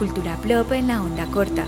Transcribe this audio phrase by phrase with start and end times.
[0.00, 1.66] Cultura Plop en la onda corta.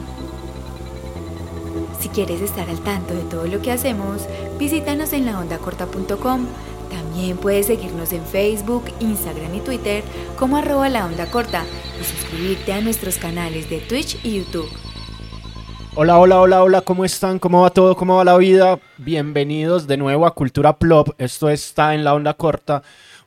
[2.01, 4.23] Si quieres estar al tanto de todo lo que hacemos,
[4.59, 6.47] visítanos en laondacorta.com.
[6.91, 10.03] También puedes seguirnos en Facebook, Instagram y Twitter
[10.39, 11.65] como arroba la onda corta
[12.01, 14.71] y suscribirte a nuestros canales de Twitch y YouTube.
[15.95, 17.39] Hola, hola, hola, hola, ¿cómo están?
[17.39, 17.95] ¿Cómo va todo?
[17.97, 18.79] ¿Cómo va la vida?
[18.97, 21.11] Bienvenidos de nuevo a Cultura Plop.
[21.19, 22.83] Esto está en la onda corta.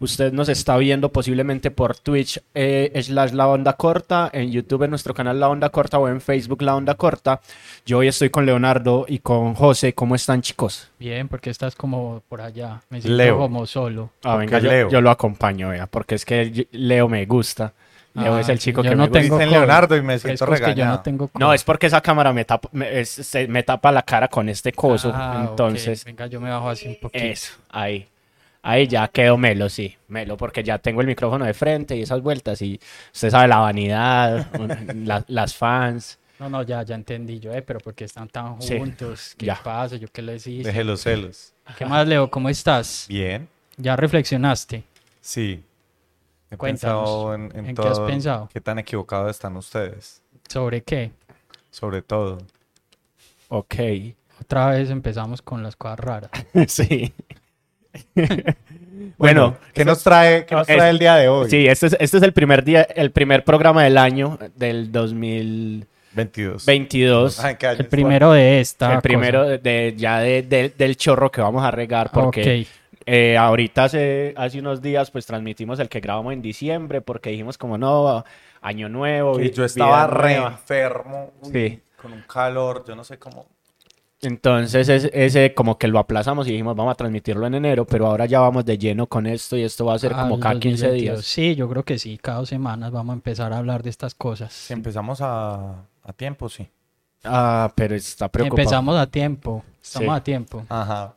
[0.06, 4.92] Usted nos está viendo posiblemente por Twitch eh, slash la onda corta, en YouTube en
[4.92, 7.42] nuestro canal La Onda Corta o en Facebook La Onda Corta.
[7.88, 9.94] Yo hoy estoy con Leonardo y con José.
[9.94, 10.90] ¿Cómo están chicos?
[11.00, 12.82] Bien, porque estás como por allá.
[12.92, 13.38] Me siento Leo.
[13.40, 14.12] como solo.
[14.24, 14.90] Ah, venga, yo, Leo.
[14.92, 17.74] yo lo acompaño, vea, porque es que Leo me gusta.
[18.14, 19.22] Leo Ah, es el chico yo que no me gusta.
[19.22, 19.58] tengo Dicen COVID.
[19.60, 21.00] Leonardo y me siento que yo no regañado.
[21.00, 24.28] tengo No, es porque esa cámara me tapa, me, es- se- me tapa la cara
[24.28, 25.12] con este coso.
[25.16, 27.26] Ah, entonces, Venga, yo me bajo así un poquito.
[27.26, 28.08] Eso, ahí.
[28.68, 29.96] Ahí ya quedó melo, sí.
[30.08, 32.60] Melo, porque ya tengo el micrófono de frente y esas vueltas.
[32.64, 32.80] Y
[33.14, 36.18] usted sabe la vanidad, un- la- las fans.
[36.40, 39.36] No, no, ya, ya entendí yo, eh, pero porque están tan Sí, juntos.
[39.38, 39.62] ¿Qué ya.
[39.64, 39.98] pasa?
[39.98, 40.68] ¿Yo qué les hice?
[40.68, 41.54] Deje los celos.
[41.78, 42.30] ¿Qué más, Leo?
[42.32, 43.06] ¿Cómo estás?
[43.08, 43.48] Bien.
[43.78, 44.84] ¿Ya reflexionaste?
[45.22, 45.64] Sí.
[46.50, 48.50] He Cuéntanos, pensado en, en ¿en qué has pensado?
[48.52, 50.24] ¿Qué tan equivocados están ustedes?
[50.50, 51.12] ¿Sobre qué?
[51.70, 52.40] Sobre todo.
[53.50, 53.76] Ok.
[54.42, 56.32] Otra vez empezamos con las cosas raras.
[56.68, 57.14] sí.
[59.18, 61.50] bueno, ¿qué nos trae, qué nos es- trae el día de hoy?
[61.50, 66.66] sí, este es, este es el primer día, el primer programa del año del 2022.
[66.66, 67.40] 22.
[67.44, 68.94] Ay, ¿qué año El primero de esta.
[68.96, 69.50] el primero cosa.
[69.52, 72.68] de, de- ya de- de- del chorro que vamos a regar porque Ok.
[73.08, 77.56] Eh, ahorita hace, hace unos días pues transmitimos el que grabamos en diciembre porque dijimos
[77.56, 78.26] como no,
[78.62, 79.40] año nuevo.
[79.40, 80.48] Y yo estaba re nueva.
[80.54, 81.32] enfermo.
[81.42, 81.80] uy, Sí.
[82.02, 82.84] Con un calor.
[82.88, 83.46] Yo no sé cómo.
[84.22, 88.08] Entonces es- ese como que lo aplazamos y dijimos vamos a transmitirlo en enero, pero
[88.08, 90.60] ahora ya vamos de lleno con esto y esto va a ser como Al cada
[90.60, 91.18] 15 2022.
[91.20, 91.26] días.
[91.26, 92.18] Sí, yo creo que sí.
[92.18, 94.54] Cada dos semanas vamos a empezar a hablar de estas cosas.
[94.54, 96.68] Si empezamos a, a tiempo, sí.
[97.24, 98.62] Ah, pero está preocupado.
[98.62, 99.64] Empezamos a tiempo.
[99.84, 100.20] Estamos Sí.
[100.20, 100.66] a tiempo.
[100.70, 101.14] Ajá.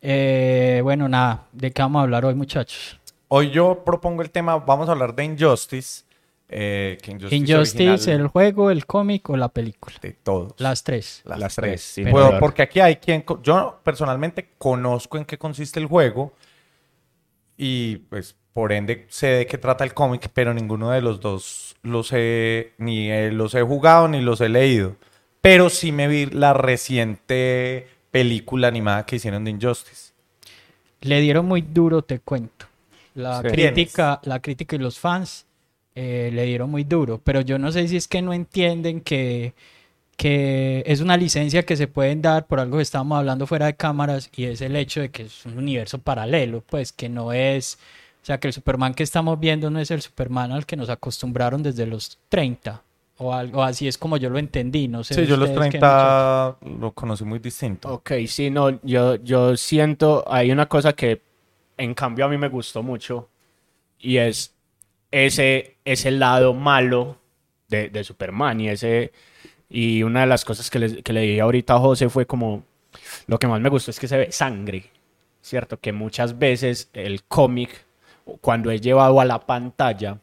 [0.00, 1.44] Eh, bueno, nada.
[1.52, 2.98] ¿De qué vamos a hablar hoy, muchachos?
[3.28, 6.04] Hoy yo propongo el tema, vamos a hablar de Injustice.
[6.52, 9.96] Eh, que Injustice, Injustice, original el juego, el cómic o la película.
[10.02, 10.54] de todos.
[10.58, 11.22] Las tres.
[11.24, 11.70] Las, Las tres.
[11.70, 12.40] tres, sí, Puedo- señor.
[12.40, 13.24] porque aquí hay quien...
[13.42, 16.32] Yo personalmente conozco en qué consiste el juego
[17.56, 21.76] y pues por ende sé de qué trata el cómic, pero ninguno de los dos
[21.82, 24.96] los he, ni eh, los he jugado ni los he leído.
[25.40, 30.12] Pero sí me vi la reciente película animada que hicieron de Injustice.
[31.00, 32.66] Le dieron muy duro, te cuento.
[33.14, 33.48] La Sí.
[33.48, 35.46] crítica, la crítica y los fans
[35.94, 37.20] eh, le dieron muy duro.
[37.22, 39.54] Pero yo no sé si es que no entienden que,
[40.16, 43.74] que es una licencia que se pueden dar por algo que estábamos hablando fuera de
[43.74, 47.78] cámaras y es el hecho de que es un universo paralelo, pues que no es,
[48.22, 50.88] o sea, que el Superman que estamos viendo no es el Superman al que nos
[50.88, 52.82] acostumbraron desde los 30
[53.18, 55.14] o algo así es como yo lo entendí, no sé.
[55.14, 57.92] Sí, yo los ustedes qué, 30 lo conocí muy distinto.
[57.92, 61.20] Ok, sí, no, yo, yo siento, hay una cosa que
[61.76, 63.28] en cambio a mí me gustó mucho
[63.98, 64.54] y es
[65.10, 67.18] ese, ese lado malo
[67.68, 69.12] de, de Superman y ese,
[69.68, 72.64] y una de las cosas que le, que le dije ahorita a José fue como,
[73.26, 74.84] lo que más me gustó es que se ve sangre,
[75.40, 75.80] ¿cierto?
[75.80, 77.86] Que muchas veces el cómic,
[78.40, 80.18] cuando es llevado a la pantalla,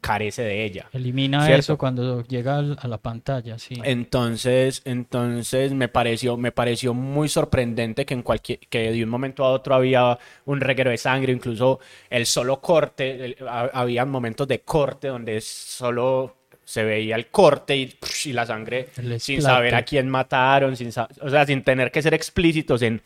[0.00, 0.86] carece de ella.
[0.92, 1.60] Elimina ¿Cierto?
[1.60, 3.74] eso cuando llega a la pantalla, sí.
[3.84, 9.44] Entonces, entonces me pareció, me pareció muy sorprendente que en cualquier, que de un momento
[9.44, 13.36] a otro había un reguero de sangre, incluso el solo corte, el-
[13.72, 18.88] había momentos de corte donde solo se veía el corte y, y la sangre
[19.18, 23.00] sin saber a quién mataron, sin o sea, sin tener que ser explícitos en,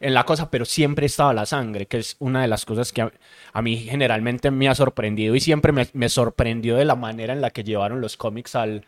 [0.00, 3.02] en la cosa, pero siempre estaba la sangre, que es una de las cosas que
[3.02, 3.12] a,
[3.52, 7.40] a mí generalmente me ha sorprendido y siempre me, me sorprendió de la manera en
[7.40, 8.84] la que llevaron los cómics al,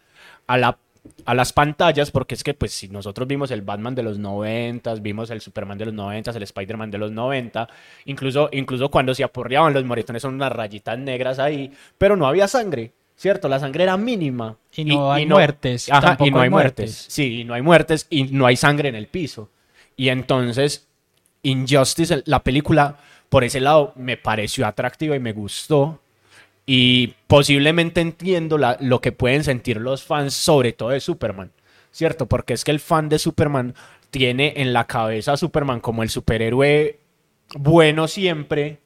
[0.47, 0.79] a, la,
[1.25, 4.95] a las pantallas, porque es que pues si nosotros vimos el Batman de los 90,
[4.97, 7.69] vimos el Superman de los 90, el Spider-Man de los 90,
[8.05, 12.49] incluso, incluso cuando se aporreaban los moretones son unas rayitas negras ahí, pero no había
[12.49, 12.93] sangre.
[13.17, 13.51] ¿Cierto?
[13.51, 14.57] La sangre era mínima.
[14.75, 16.87] Y no hay muertes, Ajá, y no hay hay muertes.
[16.91, 17.07] muertes.
[17.11, 19.51] Sí, y no hay muertes y no hay sangre en el piso.
[19.95, 20.89] Y entonces,
[21.43, 22.99] Injustice, la película,
[23.29, 26.01] por ese lado, me pareció atractiva y me gustó.
[26.67, 31.51] Y posiblemente entiendo la- lo que pueden sentir los fans, sobre todo de Superman.
[31.93, 32.27] ¿Cierto?
[32.27, 33.75] Porque es que el fan de Superman
[34.11, 37.01] tiene en la cabeza a Superman como el superhéroe
[37.57, 38.79] bueno siempre.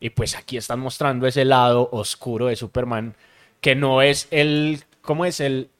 [0.00, 3.14] Y pues aquí están mostrando ese lado oscuro de Superman,
[3.60, 5.38] que no es el, ¿cómo es?
[5.40, 5.70] El,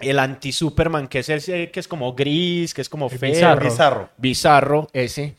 [0.00, 3.64] el anti-Superman, que es ese que es como gris, que es como El feo, bizarro.
[3.64, 4.10] Bizarro.
[4.16, 5.36] bizarro ese,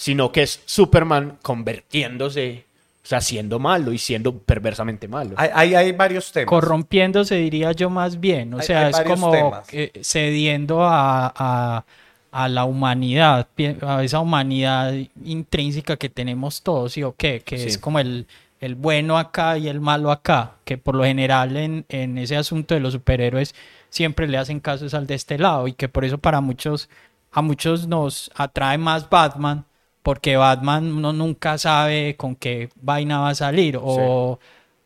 [0.00, 2.64] sino que es Superman convirtiéndose
[3.04, 5.34] O sea, siendo malo y siendo perversamente malo.
[5.36, 6.48] Hay, hay, hay varios temas.
[6.48, 8.54] Corrompiéndose, diría yo más bien.
[8.54, 9.34] O Hay- sea, hay es como
[9.72, 11.84] eh, cediendo a, a-
[12.32, 13.48] a la humanidad,
[13.82, 14.94] a esa humanidad
[15.24, 17.40] intrínseca que tenemos todos, ¿sí o qué?
[17.40, 17.68] Que Sí.
[17.68, 18.26] es como el,
[18.60, 22.74] el bueno acá y el malo acá, que por lo general en, en ese asunto
[22.74, 23.54] de los superhéroes
[23.88, 26.88] siempre le hacen caso es al de este lado y que por eso para muchos,
[27.32, 29.64] a muchos nos atrae más Batman,
[30.02, 34.38] porque Batman uno nunca sabe con qué vaina va a salir o...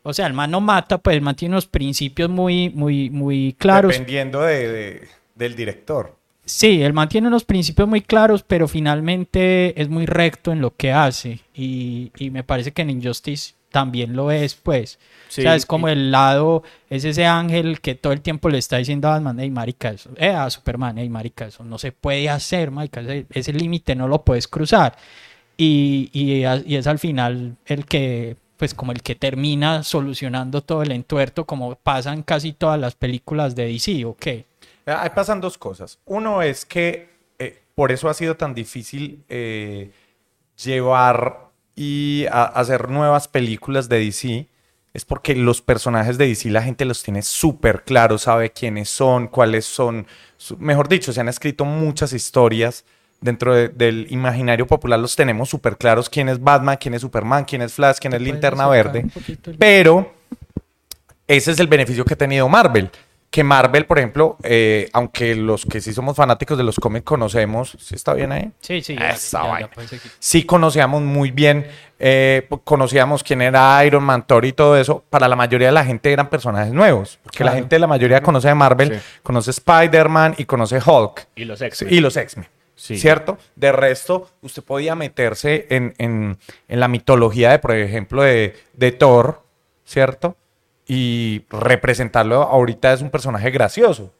[0.07, 3.55] O sea, el man no mata, pues el man tiene unos principios muy, muy, muy
[3.57, 3.91] claros.
[3.91, 6.15] Dependiendo de, de- del director.
[6.45, 10.75] Sí, el man tiene unos principios muy claros, pero finalmente es muy recto en lo
[10.75, 11.39] que hace.
[11.55, 14.97] Y, y me parece que en Injustice también lo es, pues.
[15.27, 18.47] Sí, o sea, es como y- el lado, es ese ángel que todo el tiempo
[18.47, 21.77] le está diciendo a Batman, hey, marica, eso, eh, a Superman, hey, marica, eso no
[21.77, 24.95] se puede hacer, marica, ese, ese límite no lo puedes cruzar.
[25.57, 30.83] Y, y, y es al final el que, pues como el que termina solucionando todo
[30.83, 34.45] el entuerto, como pasa en casi todas las películas de DC, ¿o qué?
[34.85, 35.99] Eh, Ahí pasan dos cosas.
[36.05, 39.91] Uno es que eh, por eso ha sido tan difícil eh,
[40.63, 41.44] llevar
[41.75, 44.47] y a- hacer nuevas películas de DC.
[44.93, 49.27] Es porque los personajes de DC la gente los tiene súper claros, sabe quiénes son,
[49.27, 50.07] cuáles son.
[50.57, 52.85] mejor dicho, se han escrito muchas historias
[53.19, 54.99] dentro de- del imaginario popular.
[54.99, 58.19] Los tenemos súper claros quién es Batman, quién es Superman, quién es Flash, quién es
[58.19, 59.05] ¿Puedes Linterna Verde.
[59.45, 60.13] el- Pero
[61.27, 62.89] ese es el beneficio que ha tenido Marvel.
[63.35, 67.75] Que Marvel, por ejemplo, eh, aunque los que sí somos fanáticos de los cómics conocemos,
[67.81, 68.49] ¿sí está bien ahí?
[68.61, 69.69] Sí, sí, ya, Esa ya, vaina.
[70.19, 71.67] Sí conocíamos muy bien,
[71.99, 75.03] eh, conocíamos quién era Iron Man, Thor y todo eso.
[75.09, 77.19] Para la mayoría de la gente eran personajes nuevos.
[77.23, 79.05] Porque la gente, la mayoría conoce de Marvel, Sí.
[79.21, 81.27] conoce Spider-Man y conoce Hulk.
[81.35, 81.81] Y los ex.
[81.81, 82.47] Y los X-Men.
[82.73, 82.97] Sí.
[82.97, 83.37] ¿Cierto?
[83.57, 86.37] De resto, usted podía meterse en, en-
[86.69, 89.41] en la mitología de, por ejemplo, de, de Thor,
[89.83, 90.37] ¿cierto?
[90.87, 94.13] Y representarlo ahorita es un personaje gracioso.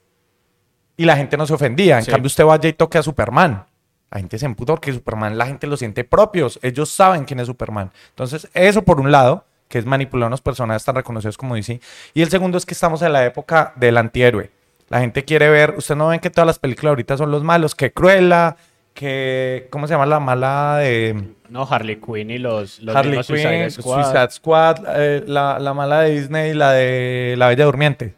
[0.97, 1.97] Y la gente no se ofendía.
[1.99, 2.11] En Sí.
[2.11, 3.65] cambio, usted vaya y toque a Superman.
[4.11, 6.57] La gente se emputa porque Superman la gente lo siente propios.
[6.61, 7.91] Ellos saben quién es Superman.
[8.09, 11.81] Entonces, eso por un lado, que es manipular a unos personajes tan reconocidos como DC.
[12.13, 14.51] Y el segundo es que estamos en la época del antihéroe.
[14.87, 17.73] La gente quiere ver, usted no ven que todas las películas ahorita son los malos,
[17.75, 18.55] que Cruella,
[18.95, 23.23] que, ¿cómo se llama la mala de No, Harley Quinn y los, los Harley Quinn,
[23.23, 24.31] Suicide Suicide Squad.
[24.31, 28.15] Squad, eh, la, la mala de Disney, la de La Bella Durmiente?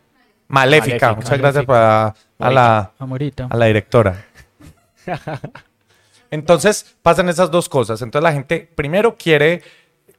[0.47, 1.07] Maléfica.
[1.07, 1.15] Maléfica.
[1.15, 3.47] Muchas gracias para, a, la, Amorita.
[3.49, 4.23] a la directora.
[6.31, 8.01] Entonces pasan esas dos cosas.
[8.01, 9.63] Entonces la gente primero quiere,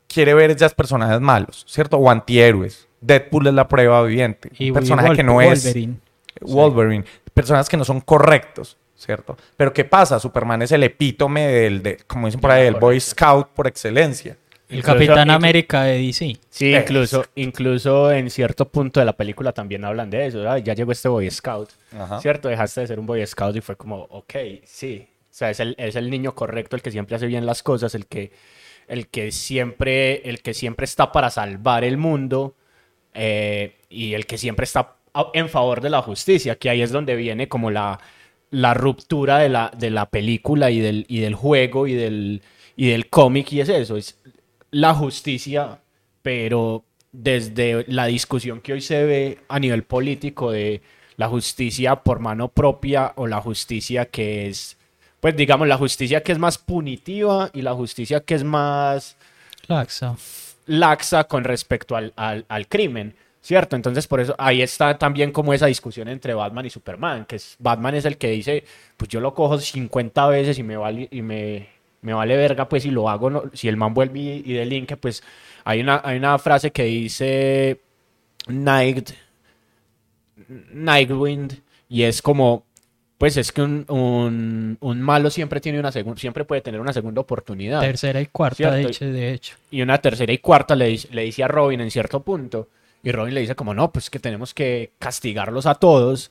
[0.07, 1.99] quiere ver ya personajes malos, ¿cierto?
[1.99, 2.89] O antihéroes.
[3.01, 4.51] Deadpool es la prueba viviente.
[4.59, 6.01] Y personaje que no es Wolverine.
[6.41, 7.05] Wolverine.
[7.33, 9.37] Personas que no son correctos, ¿cierto?
[9.57, 10.19] Pero ¿qué pasa?
[10.21, 14.37] Superman es el epítome del, de, como dicen por ahí, el Boy Scout por excelencia.
[14.69, 16.37] El Incluso- Capitán América de DC.
[16.51, 20.39] Sí, Eh, incluso, incluso en cierto punto de la película también hablan de eso.
[20.41, 20.59] ¿verdad?
[20.59, 22.21] Ya llegó este Boy Scout, Ajá.
[22.21, 22.49] ¿cierto?
[22.49, 24.35] Dejaste de ser un Boy Scout y fue como, ok,
[24.65, 25.09] sí.
[25.31, 27.95] O sea, es el, es el niño correcto, el que siempre hace bien las cosas,
[27.95, 28.33] el que,
[28.89, 32.55] el que, siempre, el que siempre está para salvar el mundo
[33.15, 34.97] eh, y el que siempre está
[35.33, 37.99] en favor de la justicia, que ahí es donde viene como la,
[38.51, 42.43] la ruptura de la, de la película y del, y del juego y del,
[42.77, 44.19] y del cómic, y es eso, es
[44.71, 45.81] la justicia,
[46.23, 50.83] pero desde la discusión que hoy se ve a nivel político de
[51.17, 54.77] la justicia por mano propia o la justicia que es,
[55.21, 59.17] pues digamos, la justicia que es más punitiva y la justicia que es más
[59.69, 60.17] Laxa.
[60.67, 63.15] laxa con respecto al, al- al crimen,
[63.49, 63.77] ¿cierto?
[63.77, 67.57] Entonces, por eso ahí está también como esa discusión entre Batman y Superman, que es,
[67.59, 68.63] Batman es el que dice,
[68.99, 71.67] pues yo lo cojo 50 veces y me vale, y me,
[72.03, 74.99] me vale verga, pues si lo hago, no- si el man vuelve y, y delinque,
[74.99, 75.23] pues
[75.65, 77.81] hay una, hay una frase que dice
[78.49, 79.11] Night,
[80.73, 82.65] Nightwind, y es como,
[83.17, 86.93] pues es que un, un, un malo siempre tiene una segunda, siempre puede tener una
[86.93, 89.57] segunda oportunidad Tercera y cuarta, de hecho, de hecho.
[89.71, 92.69] y una tercera y cuarta le, dice- le dice a Robin en cierto punto.
[93.03, 96.31] Y Robin le dice como, no, pues que tenemos que castigarlos a todos.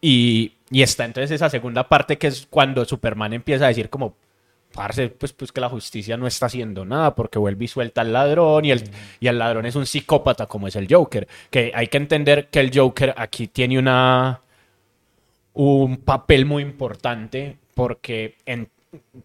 [0.00, 4.14] Y, y está entonces esa segunda parte que es cuando Superman empieza a decir como,
[4.72, 8.12] parce, pues, pues que la justicia no está haciendo nada porque vuelve y suelta al
[8.12, 8.84] ladrón y el,
[9.20, 11.26] y el ladrón es un psicópata como es el Joker.
[11.50, 14.40] Que hay que entender que el Joker aquí tiene una
[15.54, 18.68] un papel muy importante porque en,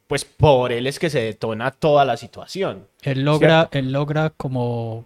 [0.08, 2.88] pues por él es que se detona toda la situación.
[3.04, 5.06] Él logra, él logra como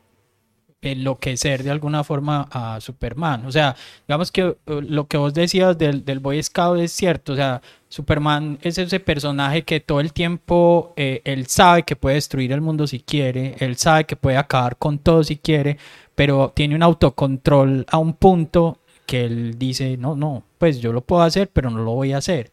[0.91, 3.45] enloquecer de alguna forma a Superman.
[3.45, 3.75] O sea,
[4.07, 7.33] digamos que uh, lo que vos decías del, del Boy Scout es cierto.
[7.33, 12.15] O sea, Superman es ese personaje que todo el tiempo eh, él sabe que puede
[12.15, 15.77] destruir el mundo si quiere, él sabe que puede acabar con todo si quiere,
[16.15, 21.01] pero tiene un autocontrol a un punto que él dice, no, no, pues yo lo
[21.01, 22.51] puedo hacer, pero no lo voy a hacer.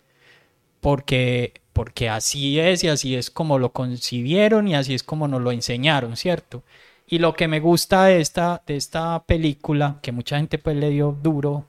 [0.80, 5.42] Porque, porque así es y así es como lo concibieron y así es como nos
[5.42, 6.62] lo enseñaron, ¿cierto?
[7.06, 10.90] Y lo que me gusta de esta, de esta película, que mucha gente pues le
[10.90, 11.66] dio duro,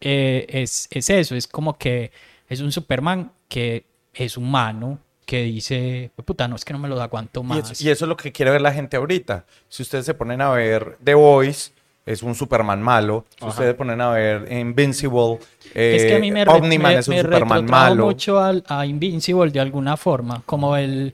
[0.00, 2.12] eh, es, es eso, es como que
[2.48, 7.00] es un Superman que es humano, que dice, puta, no es que no me lo
[7.02, 7.70] aguanto Y más.
[7.72, 9.44] eso, y eso es lo que quiere ver la gente ahorita.
[9.68, 11.72] Si ustedes se ponen a ver The Voice,
[12.06, 13.24] es un Superman malo.
[13.30, 13.48] Si Ajá.
[13.48, 15.40] ustedes se ponen a ver Invincible,
[15.74, 18.04] eh, es que a mí me, Omni-Man me- es un me Superman malo.
[18.06, 21.12] mucho al- a Invincible de alguna forma, como el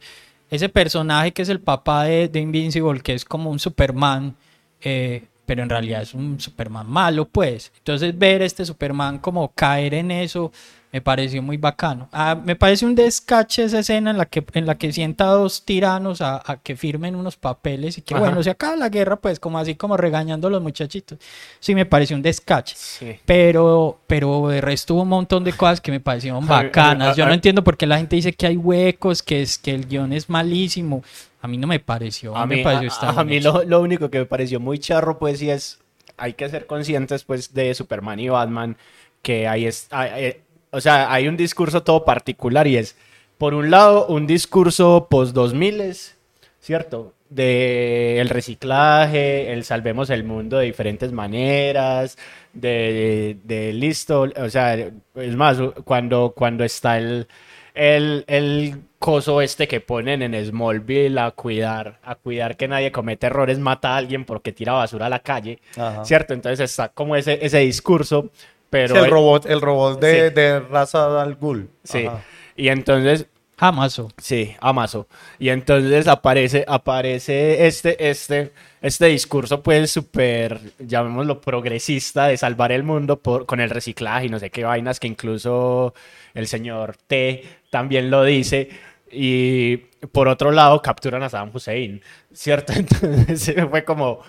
[0.53, 4.37] ese personaje que es el papá de, Invincible, que es como un Superman,
[4.83, 7.73] eh, pero en realidad es un Superman malo, pues.
[7.79, 10.53] Entonces ver este Superman como caer en eso
[10.93, 12.09] me pareció muy bacano.
[12.13, 15.33] Ah, me parece un descache esa escena en la que, en la que sienta a
[15.33, 18.23] dos tiranos a, a que firmen unos papeles y que Ajá.
[18.25, 21.19] bueno, se acaba la guerra, pues como así como regañando a los muchachitos.
[21.61, 22.75] Sí, me pareció un descache.
[22.77, 23.17] Sí.
[23.25, 27.17] Pero, pero de resto hubo un montón de cosas que me parecieron bacanas.
[27.17, 29.87] Yo no entiendo por qué la gente dice que hay huecos, que es que el
[29.89, 31.03] guion es malísimo.
[31.41, 32.37] A mí no me pareció.
[32.37, 35.19] A me mí, pareció a- a mí lo, lo único que me pareció muy charro,
[35.19, 35.79] pues sí es,
[36.19, 38.77] hay que ser conscientes, pues, de Superman y Batman,
[39.23, 40.37] que ahí es, hay- hay-
[40.73, 42.97] o sea, hay un discurso todo particular y es,
[43.39, 46.15] por un lado, un discurso post-2000,
[46.61, 47.13] ¿cierto?
[47.29, 52.17] De el reciclaje, el salvemos el mundo de diferentes maneras,
[52.55, 57.27] de, de, de listo, o sea, es más, cuando, cuando está el,
[57.75, 63.27] el, el coso este que ponen en Smallville a cuidar, a cuidar que nadie comete
[63.27, 66.05] errores, mata a alguien porque tira basura a la calle, Ajá.
[66.05, 66.35] ¿cierto?
[66.35, 68.31] Entonces está como ese, ese discurso,
[68.73, 68.95] pero...
[68.97, 70.35] Sí, el robot, el robot de, Sí.
[70.35, 71.69] de raza al Ghul.
[71.85, 72.23] Sí, Ajá.
[72.57, 73.27] y entonces
[73.59, 74.09] Amazo.
[74.17, 75.07] Sí, Amazo.
[75.39, 82.83] Y entonces aparece, aparece este, este, este discurso, pues, súper, llamémoslo, progresista de salvar el
[82.83, 85.95] mundo por, con el reciclaje y no sé qué vainas, que incluso
[86.35, 88.69] el señor T también lo dice.
[89.13, 89.77] Y
[90.11, 92.03] por otro lado, capturan a Saddam Hussein,
[92.33, 92.73] ¿cierto?
[92.77, 94.23] Entonces fue como,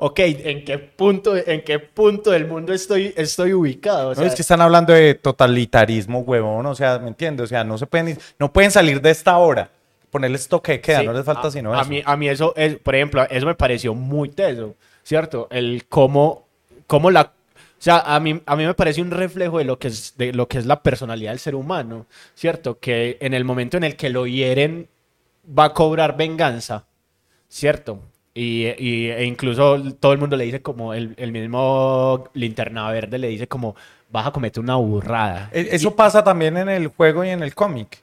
[0.00, 4.10] ok, ¿en qué punto, en qué punto del mundo estoy, estoy ubicado?
[4.10, 6.66] O No, es que están hablando de totalitarismo, huevón.
[6.66, 7.44] O sea, ¿me entiendes?
[7.44, 9.70] O sea, no se pueden, no pueden salir de esta hora.
[10.10, 11.90] Ponerles toque de queda, Sí, no les falta a, sino a eso.
[11.90, 15.46] Mí, a mí eso, es, por ejemplo, eso me pareció muy teso, ¿cierto?
[15.50, 16.46] El cómo,
[16.86, 17.22] cómo la...
[17.22, 20.32] O sea, a mí, a mí me parece un reflejo de lo, que es, de
[20.32, 22.78] lo que es la personalidad del ser humano, ¿cierto?
[22.78, 24.88] Que en el momento en el que lo hieren
[25.46, 26.86] va a cobrar venganza,
[27.48, 28.02] ¿cierto?
[28.34, 33.18] Y, y- e incluso todo el mundo le dice como, el, el mismo linterna verde
[33.18, 33.74] le dice como,
[34.10, 35.48] vas a cometer una burrada.
[35.52, 37.98] E- Eso pasa también en el juego y en el cómic.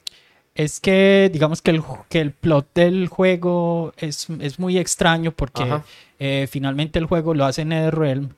[0.54, 5.64] Es que, digamos que el, que el plot del juego es, es muy extraño porque
[6.18, 8.30] eh, finalmente el juego lo hace NetherRealm.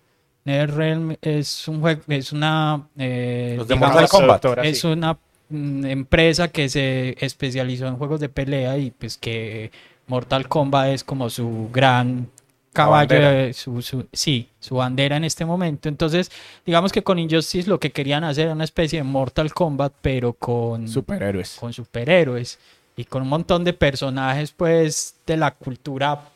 [0.45, 4.45] NetherRealm es un juego, es una, eh, Los de digamos, Mortal Kombat.
[4.65, 4.87] Es sí.
[4.87, 5.19] una
[5.49, 9.71] mm, empresa que se especializó en juegos de pelea y pues que
[10.11, 12.29] Mortal Kombat es como su gran
[12.73, 13.09] caballo,
[13.55, 15.89] su, su- sí, su bandera en este momento.
[15.89, 16.31] Entonces,
[16.67, 20.33] digamos que con Injustice lo que querían hacer era una especie de Mortal Kombat, pero
[20.35, 21.57] con Superhéroes.
[21.59, 22.59] con superhéroes
[22.97, 26.29] y con un montón de personajes, pues, de la cultura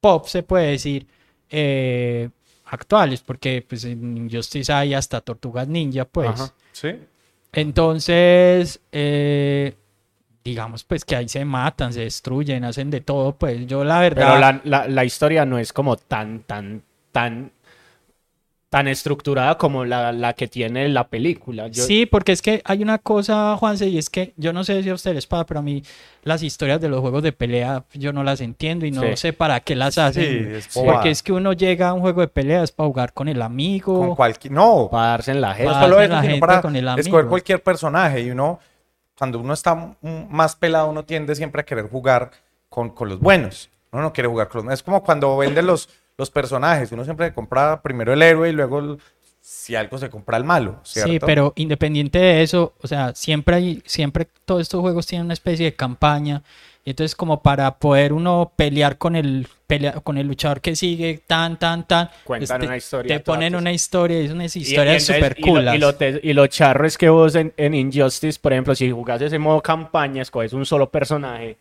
[0.00, 1.06] pop, se puede decir,
[1.50, 2.28] eh,
[2.66, 6.28] actuales, porque pues en Injustice hay hasta Tortugas Ninja, pues.
[6.30, 6.52] Ajá.
[6.72, 6.88] Sí.
[7.52, 9.74] Entonces, eh,
[10.44, 14.26] digamos, pues que ahí se matan, se destruyen, hacen de todo, pues yo la verdad...
[14.26, 16.82] Pero la, la, la historia no es como tan, tan,
[17.12, 17.52] tan,
[18.68, 21.68] tan estructurada como la, la que tiene la película.
[21.68, 24.82] Yo- Sí, porque es que hay una cosa, Juanse, y es que yo no sé
[24.82, 25.82] si a usted les pasa, pero a mí
[26.24, 29.16] las historias de los juegos de pelea yo no las entiendo y no Sí.
[29.16, 30.24] sé para qué las hacen.
[30.24, 33.12] Sí, es porque es que uno llega a un juego de pelea es para jugar
[33.12, 33.98] con el amigo.
[33.98, 34.52] Con cualquier.
[34.54, 35.70] No, Para darse en la no jeta.
[35.72, 37.28] Pa- solo darse eso, la sino jeta para con el escoger amigo.
[37.28, 38.22] cualquier personaje.
[38.22, 38.58] Y uno,
[39.22, 39.94] cuando uno está
[40.30, 42.32] más pelado, uno tiende siempre a querer jugar
[42.68, 43.70] con, con los buenos.
[43.92, 45.88] Uno no quiere jugar con los Es como cuando venden los,
[46.18, 46.90] los personajes.
[46.90, 48.98] Uno siempre compra primero el héroe y luego, el-
[49.40, 50.80] si algo, se compra el malo.
[50.82, 51.08] ¿cierto?
[51.12, 55.34] Sí, pero independiente de eso, o sea, siempre hay, siempre todos estos juegos tienen una
[55.34, 56.42] especie de campaña.
[56.84, 61.20] Y entonces como para poder uno pelear con el pelea- con el luchador que sigue,
[61.26, 65.16] tan, tan, tan, Cuentan te- una historia Te ponen una historia, y es historias entonces-
[65.16, 65.68] súper cool.
[65.74, 68.90] Y, lo, te- y lo charro es que vos en, en Injustice, por ejemplo, si
[68.90, 71.56] jugás ese modo campaña, escoges un solo personaje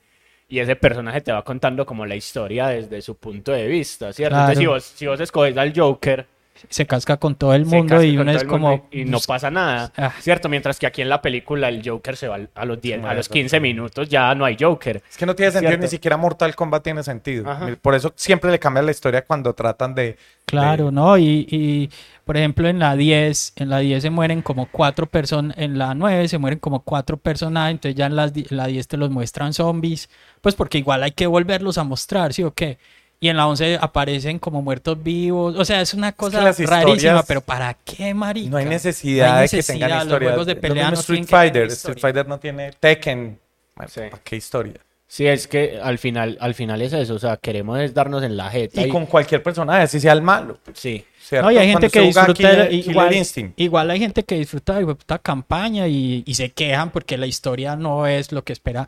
[0.49, 4.35] y ese personaje te va contando como la historia desde su punto de vista, ¿cierto?
[4.35, 4.51] Claro.
[4.53, 6.25] Entonces, si vos, si vos escoges al Joker,
[6.69, 8.87] Se casca con todo el mundo y uno es como...
[8.91, 10.11] y, no pasa nada, Ah.
[10.19, 10.49] ¿cierto?
[10.49, 13.27] Mientras que aquí en la película el Joker se va a los 10, a los
[13.27, 13.33] rápido.
[13.33, 15.01] 15 minutos ya no hay Joker.
[15.09, 15.83] Es que no tiene sentido, Cierto.
[15.85, 17.49] ni siquiera Mortal Kombat tiene sentido.
[17.49, 17.67] Ajá.
[17.81, 20.17] Por eso siempre le cambian la historia cuando tratan de...
[20.45, 21.17] Claro, de- ¿no?
[21.17, 21.89] Y, y,
[22.25, 25.93] por ejemplo, en la 10, en la 10 se mueren como cuatro personas, en la
[25.95, 29.09] 9 se mueren como cuatro personajes, entonces ya en las di- la 10 te los
[29.09, 30.09] muestran zombies,
[30.41, 32.77] pues porque igual hay que volverlos a mostrar, ¿sí o qué?
[33.23, 37.25] Y en la 11 aparecen como muertos vivos, o sea, es una cosa rarísima, historias-
[37.27, 38.49] pero ¿para qué, marica?
[38.49, 40.29] No hay necesidad, No hay de que tengan los historia.
[40.29, 41.67] juegos de pelea no Street Fighter.
[41.67, 43.39] Street Fighter no tiene Tekken.
[43.87, 44.01] Sí.
[44.09, 44.73] ¿Para qué historia?
[45.13, 48.37] Sí, es que al final, al final es eso, o sea, queremos es darnos en
[48.37, 48.81] la jeta.
[48.81, 50.57] Y con cualquier personaje, así sea el malo.
[50.73, 51.47] Sí, ¿cierto?
[51.47, 52.33] No, y hay gente Cuando que disfruta,
[52.69, 53.59] Killer- igual, Killer Instinct.
[53.59, 57.75] igual hay gente que disfruta de puta campaña y, y se quejan porque la historia
[57.75, 58.87] no es lo que espera.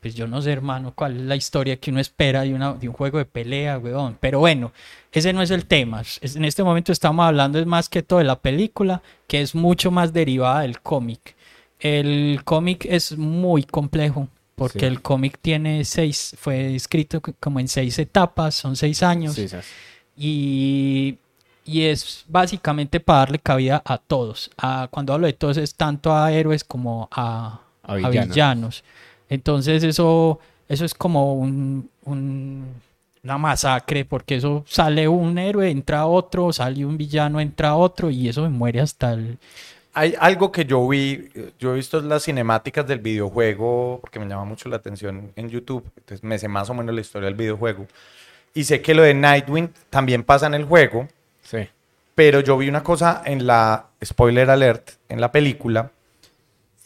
[0.00, 2.88] Pues yo no sé, hermano, cuál es la historia que uno espera de, una, de
[2.88, 4.16] un juego de pelea, weón.
[4.18, 4.72] Pero bueno,
[5.12, 6.00] ese no es el tema.
[6.00, 9.54] Es- en este momento estamos hablando es más que todo de la película, que es
[9.54, 11.36] mucho más derivada del cómic.
[11.78, 14.26] El cómic es muy complejo.
[14.60, 14.84] Porque Sí.
[14.86, 19.48] el cómic tiene seis, fue escrito como en seis etapas, son seis años sí,
[20.16, 21.16] y,
[21.64, 24.50] y es básicamente para darle cabida a todos.
[24.58, 28.84] A, cuando hablo de todos es tanto a héroes como a, A a villanos.
[29.28, 30.38] Entonces eso,
[30.68, 32.66] eso es como un, un-
[33.22, 38.28] una masacre porque eso sale un héroe, entra otro, sale un villano, entra otro y
[38.28, 39.38] eso me muere hasta el...
[39.92, 44.44] Hay algo que yo vi, yo he visto las cinemáticas del videojuego, porque me llama
[44.44, 47.86] mucho la atención en YouTube, entonces me sé más o menos la historia del videojuego.
[48.54, 51.08] Y sé que lo de Nightwing también pasa en el juego,
[51.42, 51.68] Sí.
[52.14, 55.90] pero yo vi una cosa en la, spoiler alert, en la película,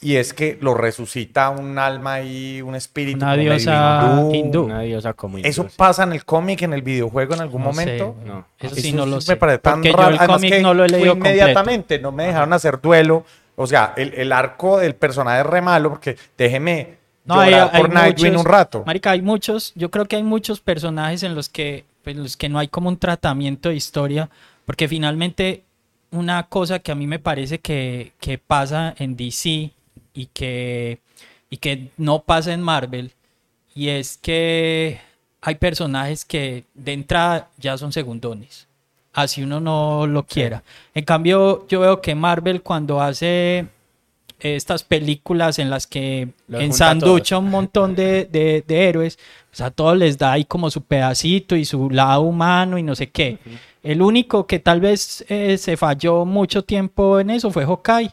[0.05, 3.17] y es que lo resucita un alma y un espíritu.
[3.19, 4.65] Una diosa hindú.
[4.65, 5.77] Una diosa como ¿Eso hindú, sí.
[5.77, 8.13] pasa en el cómic, en el videojuego en algún No sé, momento?
[8.13, 8.27] güey.
[8.29, 8.47] No.
[8.59, 9.37] Eso Eso sí no lo me sé.
[9.37, 10.11] parece tan Porque yo raro.
[10.11, 11.35] el Además cómic que no lo he leído completo.
[11.37, 13.25] inmediatamente, no me dejaron hacer duelo.
[13.57, 17.71] O sea, el, el arco del personaje es re malo porque déjeme No, hay, llorar
[17.73, 18.83] hay por Nightwing muchos- un rato.
[18.87, 22.49] Marica, hay muchos, yo creo que hay muchos personajes en los que, pues, los que
[22.49, 24.29] no hay como un tratamiento de historia,
[24.67, 25.63] porque finalmente
[26.11, 29.71] una cosa que a mí me parece que, que pasa en DC
[30.15, 31.01] y que,
[31.51, 33.11] y que no pasa en Marvel,
[33.75, 35.01] y es que
[35.43, 38.67] hay personajes que de entrada ya son segundones,
[39.13, 40.63] así uno no lo quiera.
[40.95, 43.67] En cambio, yo veo que Marvel cuando hace
[44.41, 49.19] estas películas en las que Los ensanducha un montón de, de- de héroes,
[49.51, 52.95] pues a todos les da ahí como su pedacito y su lado humano y no
[52.95, 53.39] sé qué.
[53.83, 58.11] El único que tal vez eh, se falló mucho tiempo en eso fue Hawkeye,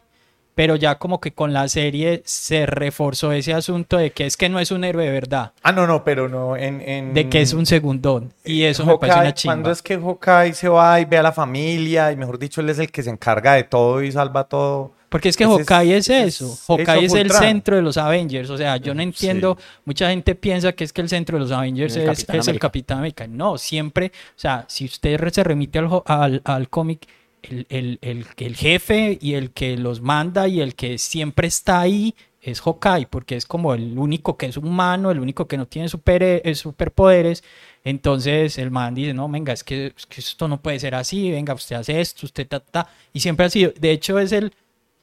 [0.62, 4.47] pero ya como que con la serie se reforzó ese asunto de que es que
[4.47, 6.56] no es un héroe de verdad, Ah, no, no, pero no.
[6.56, 8.32] En, en- de que es un segundón.
[8.45, 9.54] Y eso me parece Hawkeye, una chimba.
[9.56, 12.69] Cuando es que Hawkeye se va y ve a la familia, y mejor dicho, él
[12.69, 14.91] es el que se encarga de todo y salva todo.
[15.10, 16.45] Porque es que Ese es- Hawkeye es, ese eso.
[16.54, 18.52] es Hawkeye es of el centro de los Avengers.
[18.52, 19.58] O sea, yo no entiendo.
[19.84, 22.47] Mucha gente piensa que es que el centro de los Avengers El es, Capitán es
[22.50, 22.60] el.
[22.60, 23.26] Capitán América.
[23.26, 24.12] No, siempre.
[24.38, 27.08] O sea, si usted se remite al, al, al cómic,
[27.44, 31.82] el, el, el, el jefe y el que los manda y el que siempre está
[31.82, 35.68] ahí es Hawkeye, porque es como el único que es humano, el único que no
[35.68, 37.44] tiene super, eh, superpoderes.
[37.84, 41.30] Entonces el man dice, no, venga, es que, es que esto no puede ser así,
[41.32, 42.90] venga, usted hace esto, usted ta, ta.
[43.14, 44.54] Y siempre ha sido, de hecho es el,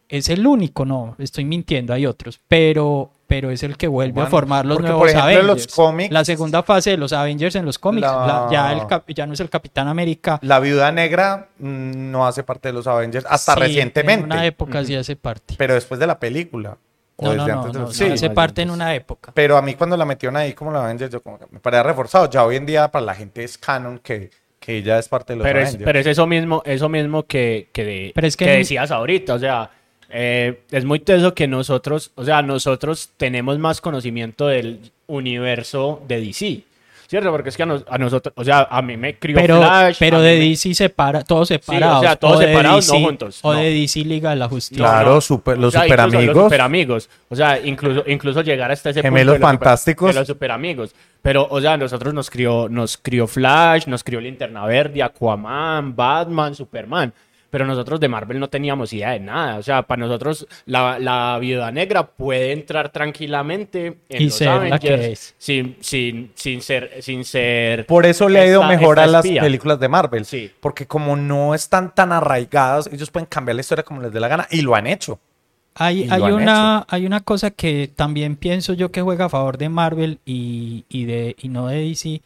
[0.09, 4.25] es el único, no, estoy mintiendo, hay otros, pero, pero es el que vuelve a
[4.25, 5.75] Bueno, formar los porque, nuevos por ejemplo, en los Avengers.
[5.75, 9.27] cómics- la segunda fase de los Avengers en los cómics, La- la- ya, el ya
[9.27, 10.39] no es el Capitán América.
[10.43, 14.25] La viuda negra mm, no hace parte de los Avengers hasta Sí, recientemente.
[14.25, 15.55] En una época sí hace parte.
[15.59, 16.77] Pero después de la película.
[17.21, 18.95] o No, no, desde no, antes de no, los- no, Sí, hace parte en una
[18.95, 19.33] época.
[19.35, 21.83] Pero a mí cuando la metieron ahí como la Avengers, yo como que me parecía
[21.83, 22.31] reforzado.
[22.31, 25.39] Ya hoy en día para la gente es canon que, que ella es parte de
[25.39, 25.85] los Pero es, Avengers.
[25.85, 29.35] pero es eso mismo, eso mismo que, que, de- Pero es que que decías ahorita,
[29.35, 29.69] o sea,
[30.11, 36.21] eh, es muy teso que nosotros, o sea, nosotros tenemos más conocimiento del universo de
[36.21, 36.63] DC,
[37.07, 37.31] ¿cierto?
[37.31, 39.97] Porque es que a, nos- a nosotros, o sea, a mí me crió Pero, Flash,
[39.99, 42.01] pero de mí me- DC separa, todos separados.
[42.01, 43.59] sea, todos o de separados, no DC juntos, O no.
[43.61, 44.83] de DC Liga de la Justicia.
[44.85, 46.35] Claro, super- los o sea, incluso superamigos.
[46.37, 47.11] Los superamigos.
[47.29, 50.15] O sea, incluso, incluso llegar hasta ese Gemelos punto de los super- fantásticos.
[50.15, 50.95] de los superamigos.
[51.21, 56.55] Pero, o sea, nosotros nos crió, nos crió Flash, nos crió Linterna Verde, Aquaman, Batman,
[56.55, 57.13] Superman.
[57.51, 59.57] Pero nosotros de Marvel no teníamos idea de nada.
[59.57, 64.69] O sea, para nosotros la, la Viuda Negra puede entrar tranquilamente en Y los ser
[64.69, 65.35] la que Avengers es.
[65.39, 67.03] sin, sin, sin ser...
[67.03, 70.25] Sin ser Por eso le ha ido mejor a las películas de Marvel.
[70.25, 70.51] Sí.
[70.61, 74.29] Porque como no están tan arraigadas, ellos pueden cambiar la historia como les dé la
[74.29, 75.19] gana y lo han hecho.
[75.75, 79.69] Hay, hay una, hay una cosa que también pienso yo que juega a favor de
[79.69, 82.21] Marvel y, y de, y no de DC.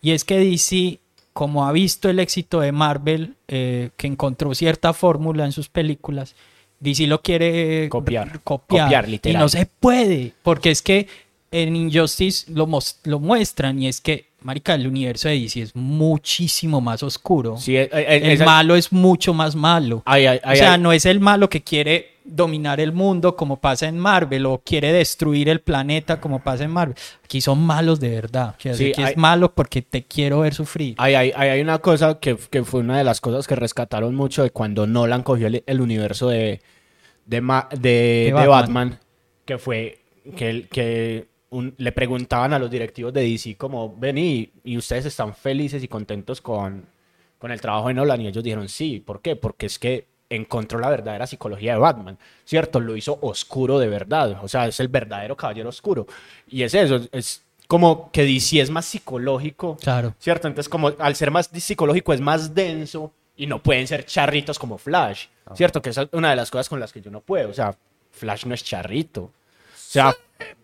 [0.00, 1.00] Y es que DC,
[1.34, 6.34] como ha visto el éxito de Marvel, eh, que encontró cierta fórmula en sus películas,
[6.78, 8.40] DC lo quiere Copiar.
[8.42, 9.42] copiar, Copiar, y literal.
[9.42, 11.08] no se puede, porque es que
[11.50, 12.68] en Injustice lo,
[13.04, 17.56] lo muestran y es que, marica, el universo de DC es muchísimo más oscuro.
[17.58, 20.02] Sí, eh, eh, el malo es mucho más malo.
[20.04, 23.60] Ay, ay, ay, o sea, no es el malo que quiere dominar el mundo como
[23.60, 26.96] pasa en Marvel o quiere destruir el planeta como pasa en Marvel.
[27.22, 28.54] Aquí son malos de verdad.
[28.58, 30.94] O sea, Sí, aquí hay- es malo porque te quiero ver sufrir.
[30.98, 34.50] Hay, hay, una cosa que, que fue una de las cosas que rescataron mucho de
[34.50, 36.60] cuando Nolan cogió el, el universo de,
[37.26, 37.78] de, Ma- de-
[38.26, 38.50] de Batman.
[38.50, 38.98] Batman.
[39.44, 39.98] que fue
[40.36, 44.78] que, el- que un- le preguntaban a los directivos de DC como, ven y, y
[44.78, 46.86] ustedes están felices y contentos con,
[47.38, 49.36] con el trabajo de Nolan y ellos dijeron sí, ¿por qué?
[49.36, 50.06] Porque es que
[50.36, 52.80] encontró la verdadera psicología de Batman, ¿cierto?
[52.80, 56.06] Lo hizo oscuro de verdad, o sea, es el verdadero caballero oscuro.
[56.48, 60.14] Y es eso, es como que DC es más psicológico Claro.
[60.18, 60.48] ¿Cierto?
[60.48, 64.78] Entonces, como al ser más psicológico es más denso y no pueden ser charritos como
[64.78, 65.80] Flash, ¿cierto?
[65.82, 67.50] Que es una de las cosas con las que yo no puedo.
[67.50, 67.74] O sea,
[68.12, 69.22] Flash no es charrito.
[69.22, 69.32] O
[69.94, 70.14] sea,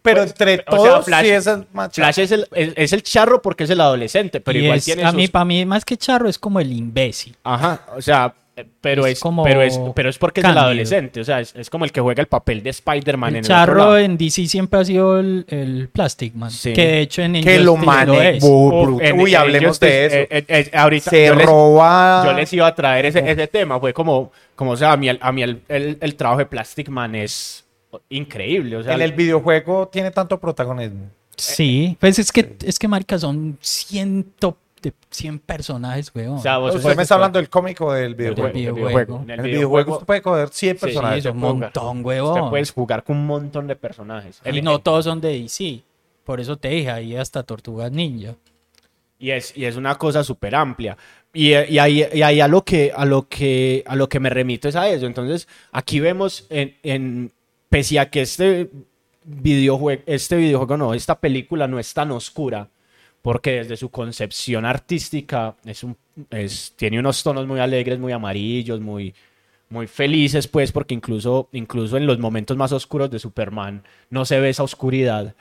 [0.03, 3.03] Pero entre o sea, todos, Flash, sí, es más Flash es el, es, es el
[3.03, 5.65] charro porque es el adolescente, pero Y igual es- tiene a mí, sus- para mí,
[5.65, 7.37] más que charro, es como el imbécil.
[7.45, 8.35] Ajá, o sea,
[8.81, 11.21] pero Es es, como pero es, pero es porque es el adolescente.
[11.21, 13.45] O sea, es, es como el que juega el papel de Spider-Man en El el
[13.47, 13.99] otro charro lado.
[13.99, 16.51] en DC siempre ha sido el, el Plastic Man.
[16.51, 16.73] Sí.
[16.73, 18.45] Que de hecho en Que lo Injustice mane- es.
[18.45, 19.05] bu- Uf, bruto.
[19.05, 20.17] en- Uy, en hablemos de eso.
[20.17, 22.23] eh, eh, eh, ahorita Se yo les- roba.
[22.27, 25.09] Yo les iba a traer ese, ese tema, fue como, como, o sea, a mí,
[25.09, 27.65] el, a mí el, el- el trabajo de Plastic Man es
[28.09, 31.07] increíble, o sea, en el videojuego tiene tanto protagonismo.
[31.37, 36.37] Sí, pues es que, es que marica, son ciento de 100 personajes, weón.
[36.39, 38.45] o sea, vos ¿Usted me está hablando del cómic o del videojuego?
[38.49, 38.87] del videojuego.
[38.89, 39.23] videojuego.
[39.25, 41.23] En el videojuego usted puede coger 100 Sí, personajes.
[41.23, 42.39] sí, es un montón, huevón.
[42.39, 44.41] Usted puedes jugar con un montón de personajes.
[44.45, 45.83] y El- no todos son de DC.
[46.25, 48.35] Por eso te dije, ahí hasta Tortugas Ninja.
[49.19, 50.97] Y es, y es una cosa súper amplia.
[51.33, 54.31] Y, y ahí, y ahí a, lo que, a, lo que, a lo que me
[54.31, 55.07] remito es a eso.
[55.07, 57.33] Entonces, aquí vemos, en, en-
[57.69, 58.71] pese a que este
[59.25, 62.69] videojuego, este videojuego no, esta película no es tan oscura,
[63.23, 65.97] porque desde su concepción artística es un,
[66.31, 69.15] es, tiene unos tonos muy alegres, muy amarillos, muy,
[69.69, 74.41] muy felices, pues, porque incluso, incluso en los momentos más oscuros de Superman no se
[74.41, 75.35] ve esa oscuridad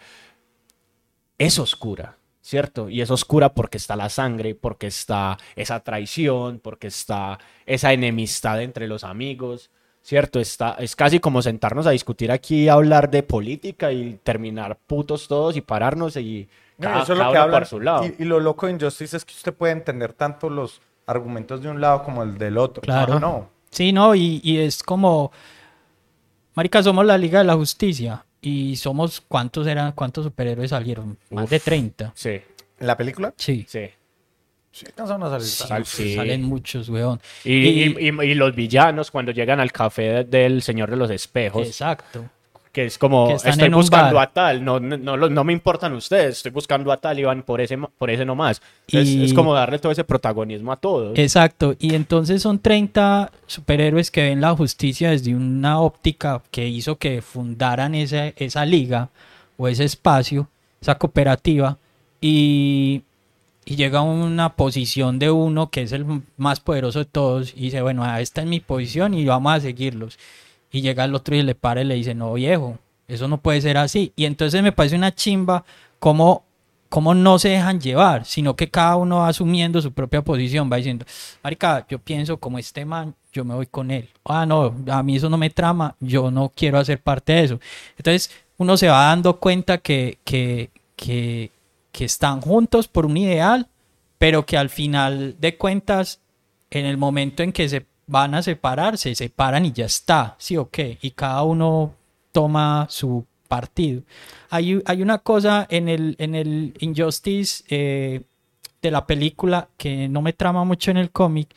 [1.37, 2.89] es oscura, ¿cierto?
[2.89, 8.61] Y es oscura porque está la sangre, porque está esa traición, porque está esa enemistad
[8.61, 10.39] entre los amigos, ¿cierto?
[10.39, 15.27] Está, es casi como sentarnos a discutir aquí, a hablar de política y terminar putos
[15.27, 17.59] todos y pararnos y No, cada, eso es cada lo que uno hablan.
[17.61, 18.05] por su lado.
[18.05, 21.69] Y, y lo loco de Injustice es que usted puede entender tanto los argumentos de
[21.69, 22.81] un lado como el del otro.
[22.81, 23.19] Claro.
[23.19, 23.49] No.
[23.71, 25.31] Sí, no, y, y es como.
[26.55, 28.25] Marica, somos la Liga de la Justicia.
[28.41, 29.21] Y somos.
[29.21, 29.91] ¿Cuántos eran?
[29.91, 31.17] ¿Cuántos superhéroes salieron?
[31.29, 31.49] Más Uf.
[31.51, 32.11] de 30.
[32.15, 32.41] Sí,
[32.79, 33.33] ¿En la película?
[33.37, 33.65] Sí.
[33.67, 33.89] sí.
[34.79, 35.45] Sí, alcanzaron a salir.
[35.45, 36.15] Sal- sí.
[36.15, 37.19] Salen muchos, weón.
[37.43, 41.11] Y, y- y- y los villanos cuando llegan al café de- del Señor de los
[41.11, 42.23] Espejos, Exacto.
[42.71, 44.27] que es como, Que están estoy en un buscando bar.
[44.29, 47.23] a tal, no, no, no, lo- no me importan ustedes, estoy buscando a tal y
[47.23, 48.61] van por ese, ma- por ese nomás.
[48.87, 51.17] Es, Y- es como darle todo ese protagonismo a todos.
[51.19, 51.75] Exacto.
[51.79, 57.21] Y entonces son 30 superhéroes que ven la justicia desde una óptica que hizo que
[57.21, 59.09] fundaran esa, esa liga
[59.57, 60.47] o ese espacio,
[60.79, 61.75] esa cooperativa.
[62.21, 63.01] Y,
[63.69, 67.65] y llega a una posición de uno que es el más poderoso de todos y
[67.65, 70.17] dice, bueno, ah, esta es mi posición y vamos a seguirlos.
[70.71, 73.61] Y llega el otro y le para y le dice, no viejo, eso no puede
[73.61, 74.11] ser así.
[74.15, 75.63] Y entonces me parece una chimba
[75.99, 76.45] como,
[76.89, 80.77] como no se dejan llevar, sino que cada uno va asumiendo su propia posición, va
[80.77, 81.05] diciendo,
[81.43, 84.09] marica, yo pienso como este man, yo me voy con él.
[84.25, 87.59] Ah, no, a mí eso no me trama, yo no quiero hacer parte de eso.
[87.97, 91.51] Entonces uno se va dando cuenta que, que, que,
[91.91, 93.67] que están juntos por un ideal,
[94.17, 96.21] pero que al final de cuentas,
[96.69, 100.57] en el momento en que se van a separar, se separan y ya está, sí
[100.57, 101.93] o qué, y cada uno
[102.31, 104.03] toma su partido.
[104.49, 108.21] Hay, hay una cosa en el, en el Injustice eh,
[108.81, 111.49] de la película que no me trama mucho en el cómic,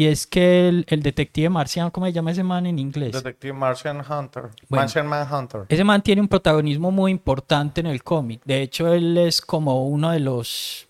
[0.00, 3.12] y es que el, el detective marciano, ¿cómo se llama ese man en inglés?
[3.12, 4.44] Detective Martian Hunter.
[4.70, 4.84] Bueno.
[4.84, 5.66] Martian Manhunter.
[5.68, 8.40] Ese man tiene un protagonismo muy importante en el cómic.
[8.46, 10.88] De hecho, él es como uno de los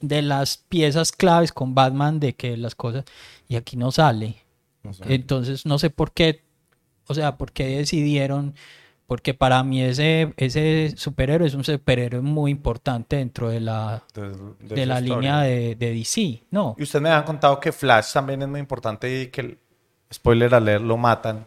[0.00, 3.06] de las piezas claves con Batman de que las cosas
[3.48, 4.36] y aquí no sale.
[4.84, 5.02] No sé.
[5.12, 6.44] Entonces no sé por qué,
[7.08, 8.54] o sea, por qué decidieron,
[9.08, 14.28] porque para mí ese ese superhéroe es un superhéroe muy importante dentro de la de,
[14.60, 16.76] de, de su la línea de, de DC, ¿no?
[16.78, 19.58] Y usted me han contado que Flash también es muy importante y que, el-
[20.12, 21.46] spoiler alert, lo matan.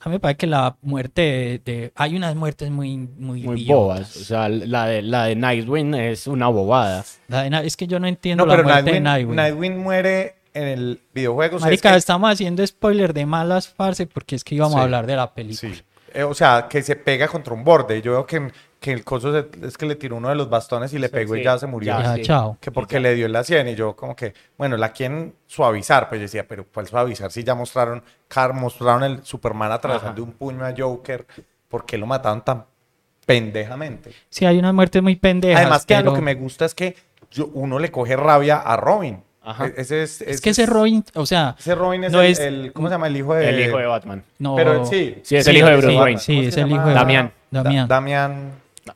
[0.00, 1.60] A mí me parece que la muerte de...
[1.64, 4.14] de- hay unas muertes muy, muy, bobas.
[4.16, 7.02] O sea, la de, la de Nightwing es una bobada.
[7.28, 9.36] La de Na- es que yo no entiendo No, la pero muerte Nightwing, de Nightwing.
[9.36, 11.56] Nightwing muere en el videojuego.
[11.56, 14.74] o sea, es Marica, que- estamos haciendo spoiler de malas, parce, porque es que íbamos
[14.74, 14.80] Sí.
[14.80, 15.74] a hablar de la película.
[15.74, 15.82] Sí.
[16.14, 18.00] Eh, o sea, que se pega contra un borde.
[18.00, 18.50] Yo veo que,
[18.80, 21.34] que el coso se- es que le tiró uno de los bastones y le pegó
[21.36, 21.98] y ya se murió.
[21.98, 22.22] Ya, Ya, sí.
[22.22, 22.56] chao.
[22.60, 26.08] Que porque le dio en la sien y yo como que, bueno, la quieren suavizar.
[26.08, 27.32] Pues yo decía, pero ¿cuál suavizar?
[27.32, 31.26] Si ya mostraron, car mostraron el Superman atravesando un puño a Joker.
[31.68, 32.64] ¿Por qué lo mataron tan
[33.26, 34.12] pendejamente?
[34.28, 35.60] Sí, hay unas muertes muy pendejas.
[35.62, 36.94] Además que pero- lo que me gusta es que
[37.30, 39.22] yo- uno le coge rabia a Robin.
[39.44, 39.66] Ajá.
[39.66, 42.40] E- Ese es, Es que ese Robin, o sea, Ese Robin es, no el, es-
[42.40, 43.06] el- ¿cómo se llama?
[43.08, 43.48] El hijo de...
[43.48, 44.24] El hijo de Batman.
[44.38, 44.56] no...
[44.56, 45.16] Pero sí.
[45.22, 46.18] Sí, es el hijo de Bruce sí, Wayne.
[46.20, 47.32] Sí, ¿Cómo es el hijo de Damián.
[47.50, 47.88] Damián.
[47.88, 48.52] Da- Damián.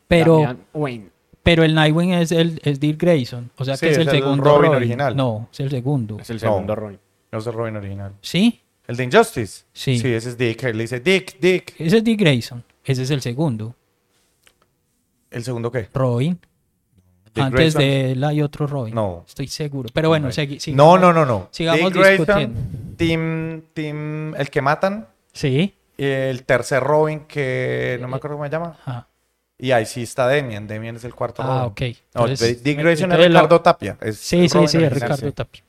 [0.09, 1.09] Pero, Damian Wayne.
[1.43, 3.51] pero el Nightwing es, el, es Dick Grayson.
[3.57, 4.77] O sea Sí, que es, es el el segundo Robin Robin.
[4.77, 5.17] original.
[5.17, 6.19] No, es el segundo.
[6.21, 6.41] Es el No.
[6.41, 6.99] segundo Robin.
[7.31, 8.13] No es el Robin original.
[8.23, 8.61] ¿Sí?
[8.87, 9.65] ¿El de Injustice?
[9.75, 9.99] Sí.
[9.99, 10.63] Sí, ese es Dick.
[10.65, 11.75] Él le dice, Dick, Dick.
[11.79, 12.65] Ese es Dick Grayson.
[12.85, 13.75] Ese es el segundo.
[15.31, 15.89] ¿El segundo qué?
[15.93, 16.39] Robin.
[17.39, 17.81] Dick Antes Grayson.
[17.81, 18.95] de él hay otro Robin.
[18.95, 19.25] No.
[19.27, 19.89] Estoy seguro.
[19.93, 21.01] Pero bueno, segui- No, sigamos.
[21.01, 21.49] no, no, no.
[21.51, 22.61] sigamos Dick Grayson, discutiendo.
[22.97, 25.07] Team, team, el que matan.
[25.33, 25.75] Sí.
[25.97, 28.77] y El tercer Robin, que no me acuerdo cómo se llama.
[28.85, 29.09] Ajá.
[29.61, 30.67] Y ahí sí está Demian.
[30.69, 31.63] Demian es el cuarto Ah, Robin.
[31.71, 31.81] ok.
[32.15, 33.97] No, Entonces, Dick Grayson es entonces Ricardo Tapia.
[34.01, 35.33] es Sí, sí, Robin sí, es original, Ricardo.
[35.33, 35.63] Tapia.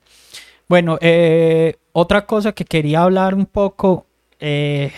[0.67, 4.05] Bueno, eh, otra cosa que quería hablar un poco,
[4.39, 4.91] eh,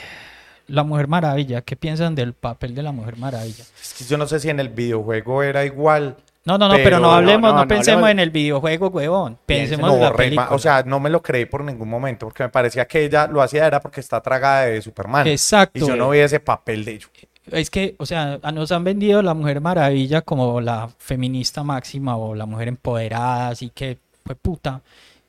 [0.67, 1.61] la Mujer Maravilla.
[1.61, 3.63] ¿Qué piensan del papel de la Mujer Maravilla?
[3.81, 6.17] Es que yo no sé si en el videojuego era igual.
[6.43, 9.37] No, no, no, pero, Pero no hablemos, no, no, no pensemos en el videojuego, huevón.
[9.45, 10.47] Pensemos No, en la película.
[10.49, 13.43] o sea, no me lo creí por ningún momento, porque me parecía que ella lo
[13.43, 15.27] hacía era porque está tragada de Superman.
[15.27, 15.77] Exacto.
[15.77, 17.07] Y yo no vi ese papel de ello.
[17.51, 22.33] Es que, o sea, nos han vendido la Mujer Maravilla como la feminista máxima o
[22.33, 24.81] la mujer empoderada, así que fue puta.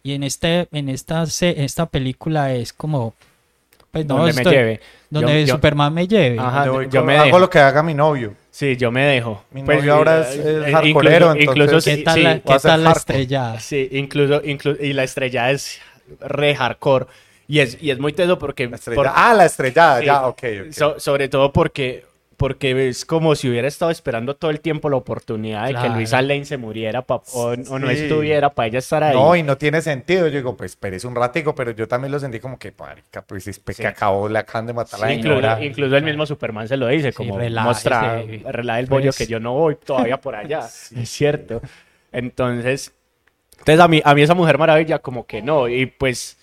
[0.02, 3.14] Y en este, en esta, esta película es como,
[3.90, 4.80] pues no, donde me estoy- lleve.
[5.10, 6.38] donde Yo- yo- Superman me lleve.
[6.38, 7.38] Ajá, yo me hago dejo.
[7.38, 8.34] lo que haga mi novio.
[8.54, 9.42] Sí, yo me dejo.
[9.50, 12.40] Mi novio ahora es- es eh, hardcoreero, incluso, incluso entonces- ¿Qué sí, tal, sí, la,
[12.40, 13.60] qué tal la estrellada?
[13.60, 15.80] sí, incluso, inclu- y la estrella es
[16.20, 17.06] re hardcore.
[17.48, 18.68] Y es, y es muy teso porque...
[18.68, 20.06] La estrella- por- Ah, la estrellada, Sí.
[20.06, 20.42] ya, ok.
[20.66, 20.72] ok.
[20.72, 22.04] so- sobre todo porque,
[22.42, 26.20] porque es como si hubiera estado esperando todo el tiempo la oportunidad de que Luisa
[26.20, 27.94] Lane se muriera pa- o, o no Sí.
[27.94, 29.14] estuviera para ella estar ahí.
[29.16, 30.26] No, y no tiene sentido.
[30.26, 33.46] Yo digo, pues espérese un ratico, pero yo también lo sentí como que, marica, pues
[33.46, 33.74] es Sí.
[33.82, 35.64] que acabó, le acaban de matar a la Sí, incluso, señora.
[35.64, 37.68] incluso el mismo Superman se lo dice, como relájese.
[37.68, 40.60] mostrar, relaja el bollo Pues- que yo no voy todavía por allá,
[40.96, 41.60] es cierto.
[42.10, 42.92] Entonces,
[43.58, 46.38] entonces a, mí, a mí esa Mujer Maravilla como que no, y pues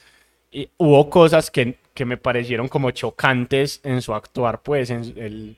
[0.52, 5.58] y hubo cosas que, que me parecieron como chocantes en su actuar, pues, en, el-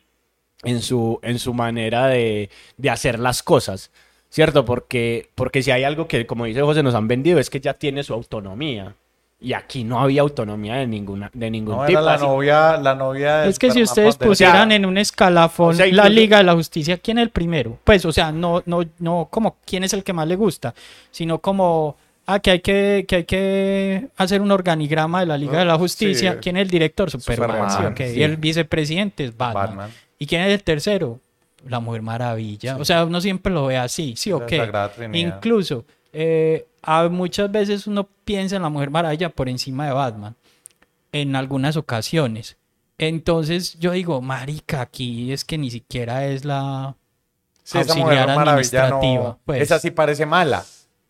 [0.63, 3.91] en, su, en su manera de, de hacer las cosas.
[4.29, 4.63] ¿Cierto?
[4.63, 7.73] Porque, porque si hay algo que, como dice José, nos han vendido es que ya
[7.73, 8.95] tiene su autonomía.
[9.41, 11.99] Y aquí no había autonomía de, ninguna, de ningún No, tipo.
[11.99, 15.73] era la así- novia, la novia Es que si ustedes pusieran en un escalafón o
[15.73, 17.77] sea, la Liga de la Justicia, ¿quién es el primero?
[17.83, 20.75] Pues, o sea, no, no, no como quién es el que más le gusta,
[21.09, 21.97] sino como,
[22.27, 25.77] ah, que hay que, que hay que hacer un organigrama de la Liga de la
[25.77, 26.33] Justicia.
[26.33, 26.37] Sí.
[26.39, 27.09] ¿Quién es el director?
[27.09, 27.69] Superman.
[27.71, 28.09] Superman, sí, ok.
[28.13, 28.19] sí.
[28.19, 29.65] Y el vicepresidente es Batman.
[29.65, 29.91] Batman.
[30.21, 31.19] ¿Y quién es el tercero?
[31.67, 32.77] La Mujer Maravilla.
[32.77, 34.49] O sea, uno siempre lo ve así, sí, La ok.
[34.51, 35.35] Sagrada Trinidad.
[35.37, 40.35] Incluso, eh, a- muchas veces uno piensa en la Mujer Maravilla por encima de Batman,
[41.11, 42.55] en algunas ocasiones.
[42.99, 46.95] Entonces yo digo, marica, aquí es que ni siquiera es la
[47.63, 49.23] Sí, esa mujer auxiliar maravilla administrativa.
[49.23, 49.39] no.
[49.43, 49.61] pues.
[49.63, 50.63] Esa sí parece mala.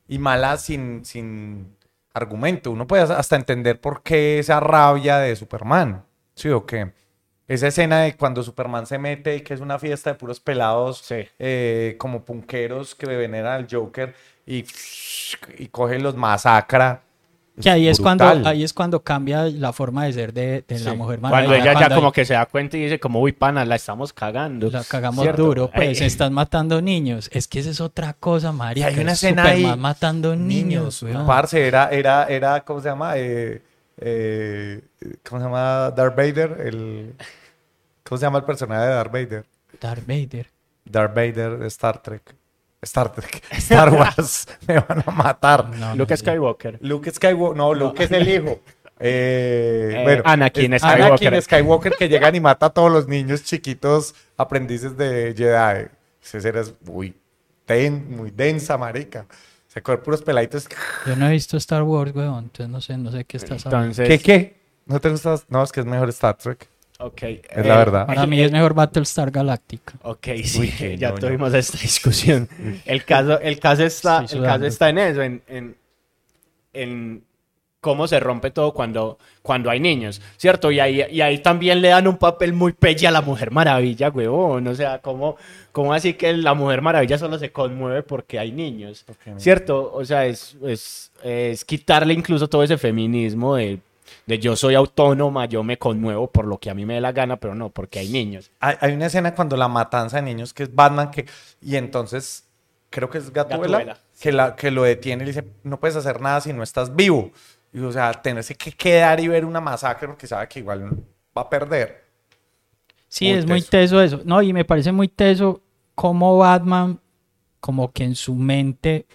[0.08, 1.76] Y mala sin, sin
[2.14, 2.72] argumento.
[2.72, 6.04] Uno puede hasta entender por qué esa rabia de Superman.
[6.34, 6.92] Sí, o qué.
[7.54, 11.00] Esa escena de cuando Superman se mete y que es una fiesta de puros pelados
[11.00, 11.28] Sí.
[11.38, 14.14] eh, como punqueros que veneran al Joker
[14.46, 14.66] y,
[15.58, 17.02] y coge y los masacra.
[17.62, 20.94] Que ahí es, cuando, ahí es cuando cambia la forma de ser de, de la.
[20.94, 21.50] Mujer Maravilla.
[21.50, 24.14] Cuando ella ya como que se da cuenta y dice como, uy, pana, la estamos
[24.14, 24.72] cagando.
[24.72, 25.44] La cagamos ¿Cierto?
[25.44, 27.30] duro, pues, Ay, estás matando niños.
[27.34, 28.88] Es que esa es otra cosa, marica.
[28.88, 31.28] hay una es escena Superman ahí, matando niños, weón.
[31.28, 33.18] Parce, era, era, era, ¿cómo se llama?
[33.18, 33.62] Eh,
[33.98, 34.82] eh,
[35.28, 35.92] ¿Cómo se llama?
[35.92, 36.58] Darth Vader.
[36.66, 37.14] El,
[38.12, 39.46] ¿Cómo se llama el personaje de Darth Vader?
[39.80, 40.48] Darth Vader.
[40.84, 42.36] Darth Vader de Star Trek.
[42.82, 43.42] Star Trek.
[43.52, 44.50] Star Wars.
[44.68, 45.70] Me van a matar.
[45.70, 46.78] No, Luke no, Skywalker.
[46.82, 47.56] Luke Skywalker.
[47.58, 48.60] No, Luke es el hijo.
[49.04, 51.28] Eh, Eh, bueno, Anakin es Skywalker.
[51.30, 55.88] Anakin Skywalker que llegan y mata a todos los niños chiquitos aprendices de Jedi.
[56.22, 57.16] Ese era muy,
[57.66, 59.26] den- muy densa, marica.
[59.68, 60.68] Se coge puros peladitos.
[61.08, 62.44] Yo no he visto Star Wars, weón.
[62.44, 63.86] Entonces no sé, no sé qué estás hablando.
[63.88, 64.58] Entonces, ¿Qué, qué?
[64.86, 65.36] ¿No te gusta?
[65.48, 66.68] No, es que es mejor Star Trek.
[67.02, 67.22] Ok.
[67.24, 68.06] Es la verdad.
[68.08, 69.94] Para mí es mejor Battlestar Galactica.
[70.04, 71.20] Ok, sí, Uy, ya ñoño.
[71.20, 72.48] tuvimos esta discusión.
[72.86, 75.76] El caso, el caso, está, el caso está en eso, en, en,
[76.74, 77.24] en,
[77.80, 80.72] cómo se rompe todo cuando, cuando hay niños, ¿cierto?
[80.72, 84.10] Y ahí, y ahí también le dan un papel muy pelle a la Mujer Maravilla,
[84.10, 84.68] huevón.
[84.68, 85.36] O sea, ¿cómo,
[85.72, 89.04] cómo así que la Mujer Maravilla solo se conmueve porque hay niños?
[89.08, 89.92] Porque- ¿Cierto?
[89.94, 93.80] O sea, es, es, es quitarle incluso todo ese feminismo de,
[94.26, 97.12] de yo soy autónoma, yo me conmuevo por lo que a mí me dé la
[97.12, 98.52] gana, pero no, porque hay niños.
[98.60, 101.26] Hay, hay una escena cuando la matanza de niños que es Batman que
[101.62, 102.46] y entonces
[102.90, 103.98] creo que es Gatúbela.
[104.20, 106.96] que la que lo detiene y le dice no puedes hacer nada si no estás
[106.96, 107.32] vivo
[107.74, 110.90] y o sea tenerse que quedar y ver una masacre porque sabe que igual
[111.38, 112.02] va a perder
[113.08, 114.02] Sí, Muy es muy teso.
[114.02, 114.22] eso.
[114.24, 115.62] No, y me parece muy teso
[115.96, 116.98] cómo Batman,
[117.60, 119.06] como que en su mente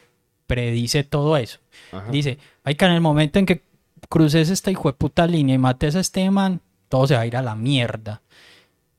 [0.46, 1.60] predice todo eso.
[1.92, 2.10] Ajá.
[2.10, 3.62] Dice, ay, que en el momento en que
[4.08, 7.26] cruces esta hijo de puta línea y mates a este man, todo se va a
[7.26, 8.22] ir a la mierda.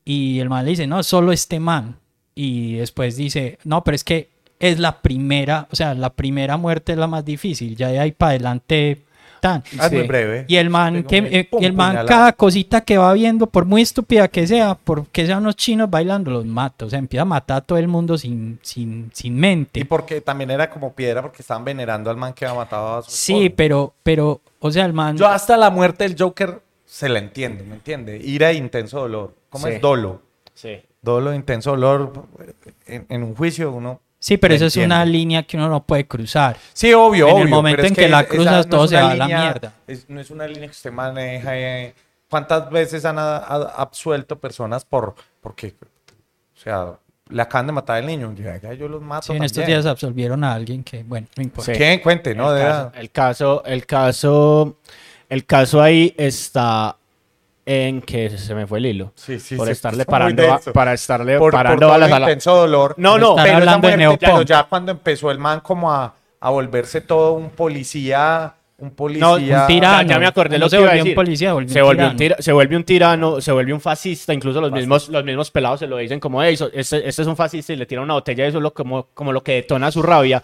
[0.04, 1.96] Y el man le dice, no, solo este man.
[2.34, 6.92] Y después dice, no, pero es que es la primera, o sea, la primera muerte
[6.92, 7.76] es la más difícil.
[7.76, 9.02] Ya de ahí para adelante,
[9.40, 9.62] tan.
[9.78, 12.80] Ah, es muy breve Y el man, que, eh, pum, y el man cada cosita
[12.82, 16.44] que va viendo, por muy estúpida que sea, por que sean unos chinos bailando, los
[16.46, 16.86] mata.
[16.86, 19.80] O sea, empieza a matar a todo el mundo sin, sin, sin mente.
[19.80, 23.02] y porque también era como piedra porque estaban venerando al man que había matado a
[23.02, 25.16] su Sí, pero, pero, o sea, el man...
[25.16, 28.16] yo hasta la muerte del Joker se la entiendo ¿me entiende?
[28.16, 29.72] ira e intenso dolor ¿cómo Sí.
[29.74, 30.22] es dolo?
[30.54, 30.80] Sí.
[31.02, 32.26] dolo intenso dolor
[32.86, 36.06] en, en un juicio uno Sí, pero eso es una línea que uno no puede
[36.06, 36.56] cruzar.
[36.72, 37.44] Sí, obvio, En obvio.
[37.44, 39.72] el momento en que la cruzas, no todo se va a la mierda.
[39.86, 41.56] es- no es una línea que usted maneja.
[41.56, 41.94] eh,
[42.28, 45.74] ¿Cuántas veces han a- a- absuelto personas por porque,
[46.54, 46.92] o sea,
[47.30, 48.34] le acaban de matar al niño?
[48.36, 49.28] Ya, ya yo los mato.
[49.28, 51.72] Sí, en estos días absolvieron a alguien que, bueno, no importa.
[51.72, 51.78] Sí.
[51.78, 52.00] ¿Quién?
[52.00, 52.50] Cuente, ¿no?
[52.52, 54.76] el, De- caso, el caso, el caso,
[55.30, 56.96] el caso ahí está
[57.70, 59.12] en que se me fue el hilo.
[59.14, 62.10] Sí, sí, por se estarle parando, a, para estarle por, por parando todo a el
[62.10, 62.94] las intenso dolor.
[62.96, 67.02] No, no, pero esa muerte, claro, ya cuando empezó el man como a, a volverse
[67.02, 69.26] todo un policía, un policía.
[69.26, 70.02] No, un tirano.
[70.02, 71.82] Ya, ya me acordé No lo se que iba a volvió un policía, volvió se,
[71.82, 74.32] un volvió un tira- se vuelve un tirano, se vuelve un fascista.
[74.32, 77.36] Incluso los mismos, los mismos pelados se lo dicen como, hey, este, este es un
[77.36, 78.46] fascista y le tira una botella.
[78.46, 80.42] Eso es lo, como, como lo que detona su rabia.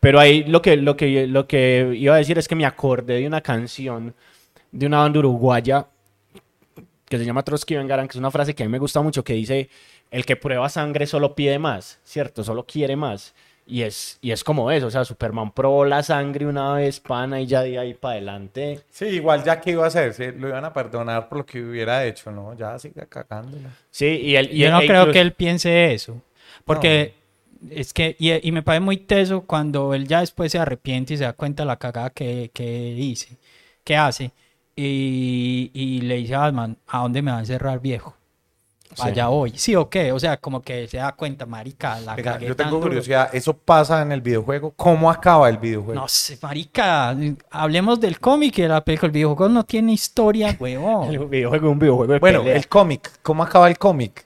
[0.00, 3.20] Pero ahí lo que, lo, que, lo que iba a decir es que me acordé
[3.20, 4.12] de una canción
[4.72, 5.86] de una banda uruguaya
[7.08, 9.24] que se llama Trotsky Vengarán, que es una frase que a mí me gusta mucho,
[9.24, 9.68] que dice,
[10.10, 12.42] el que prueba sangre solo pide más, ¿cierto?
[12.44, 13.34] Solo quiere más.
[13.66, 17.40] Y es, y es como eso, o sea, Superman probó la sangre una vez, pana,
[17.40, 18.80] y ya de ahí para adelante.
[18.90, 21.62] Sí, igual ya que iba a hacer, sí, lo iban a perdonar por lo que
[21.62, 22.54] hubiera hecho, ¿no?
[22.54, 23.70] Ya siga cagándola.
[23.90, 24.50] Sí, y él...
[24.52, 26.20] Y Yo no e creo incluso- que él piense eso.
[26.66, 27.14] Porque
[27.70, 31.16] es que, y, y me parece muy teso cuando él ya después se arrepiente y
[31.16, 33.38] se da cuenta de la cagada que, que hice,
[33.82, 34.30] que hace.
[34.76, 38.14] Y, y le dice a Batman, ¿a dónde me va a encerrar viejo?
[38.94, 39.02] Sí.
[39.02, 39.52] Allá voy.
[39.56, 42.54] Sí o qué, o sea, como que se da cuenta, marica, la Venga, cagué yo
[42.54, 42.90] tan tengo duro.
[42.90, 44.72] curiosidad, ¿eso pasa en el videojuego?
[44.76, 46.00] ¿Cómo acaba el videojuego?
[46.00, 47.16] No sé, marica,
[47.50, 49.06] hablemos del cómic y de la película.
[49.08, 51.08] El videojuego no tiene historia, huevón.
[51.12, 52.56] El videojuego es un videojuego de bueno, pelea.
[52.56, 54.24] el cómic, ¿cómo acaba el cómic?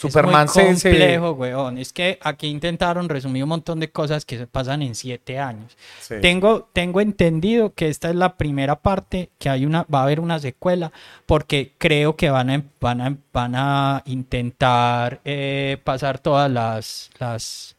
[0.00, 1.76] Superman es muy complejo, weón.
[1.76, 5.76] Es que aquí intentaron resumir un montón de cosas que se pasan en siete años.
[6.00, 6.14] Sí.
[6.22, 10.20] Tengo, tengo entendido que esta es la primera parte, que hay una, va a haber
[10.20, 10.90] una secuela,
[11.26, 17.76] porque creo que van a, van a, van a intentar eh, pasar todas las, las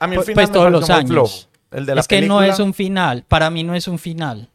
[0.00, 1.10] A mí el pues, final pues me todos los años.
[1.10, 1.38] flojo.
[1.70, 4.50] El de la es que no es un final, para mí no es un final,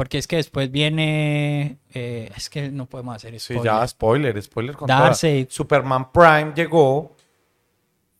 [0.00, 3.64] porque es que después viene, eh, es que no podemos hacer Sí, spoiler.
[3.64, 5.44] ya, spoiler, spoiler con Darkseid.
[5.44, 5.54] toda.
[5.54, 7.14] Superman Prime llegó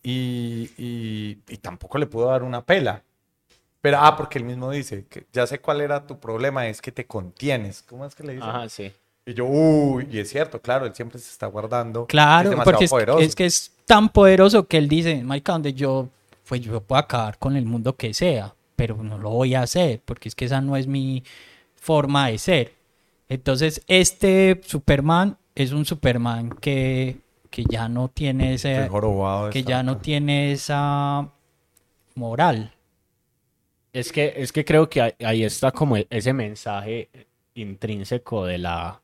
[0.02, 3.02] y, y, y tampoco le pudo dar una pela.
[3.80, 6.92] Pero, ah, porque él mismo dice que ya sé cuál era tu problema, es que
[6.92, 7.80] te contienes.
[7.80, 8.44] ¿Cómo es que le dice?
[8.44, 8.92] Ajá, sí.
[9.24, 12.04] Y yo, uy, y es cierto, claro, él siempre se está guardando.
[12.04, 13.20] Claro, es porque es, poderoso.
[13.20, 16.10] es que es tan poderoso que él dice, Mike, donde yo,
[16.46, 20.02] pues yo puedo acabar con el mundo que sea, pero no lo voy a hacer,
[20.04, 21.24] porque es que esa no es mi
[21.80, 22.74] forma de ser.
[23.28, 27.18] Entonces, este Superman es un Superman que,
[27.50, 31.28] que ya no tiene ese, jorobado que ya no tiene esa
[32.14, 32.72] moral.
[33.92, 37.08] Es que, es que creo que ahí, está como ese mensaje
[37.54, 39.02] intrínseco de la,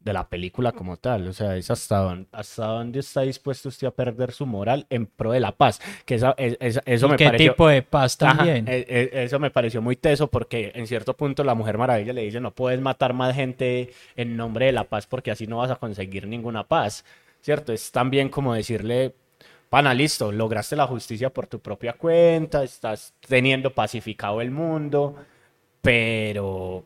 [0.00, 1.28] de la película como tal.
[1.28, 5.04] O sea, es hasta dónde, hasta dónde está dispuesto usted a perder su moral en
[5.06, 5.78] pro de la paz.
[6.06, 7.52] Que esa- es- es- eso ¿Y me qué pareció...
[7.52, 8.66] tipo de paz Ajá, también?
[8.66, 12.22] e- e- eso me pareció muy teso porque en cierto punto la Mujer Maravilla le
[12.22, 15.70] dice no puedes matar más gente en nombre de la paz porque así no vas
[15.70, 17.04] a conseguir ninguna paz,
[17.42, 17.72] ¿cierto?
[17.74, 19.14] Es también como decirle,
[19.68, 25.16] pana, listo, lograste la justicia por tu propia cuenta, estás teniendo pacificado el mundo,
[25.82, 26.84] pero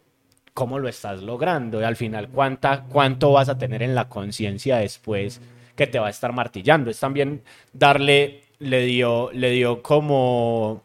[0.55, 1.81] ¿cómo lo estás logrando?
[1.81, 5.41] Y al final, ¿cuánta, ¿cuánto vas a tener en la conciencia después
[5.77, 6.91] que te va a estar martillando?
[6.91, 7.43] Es también
[7.73, 10.83] darle, le dio, le dio como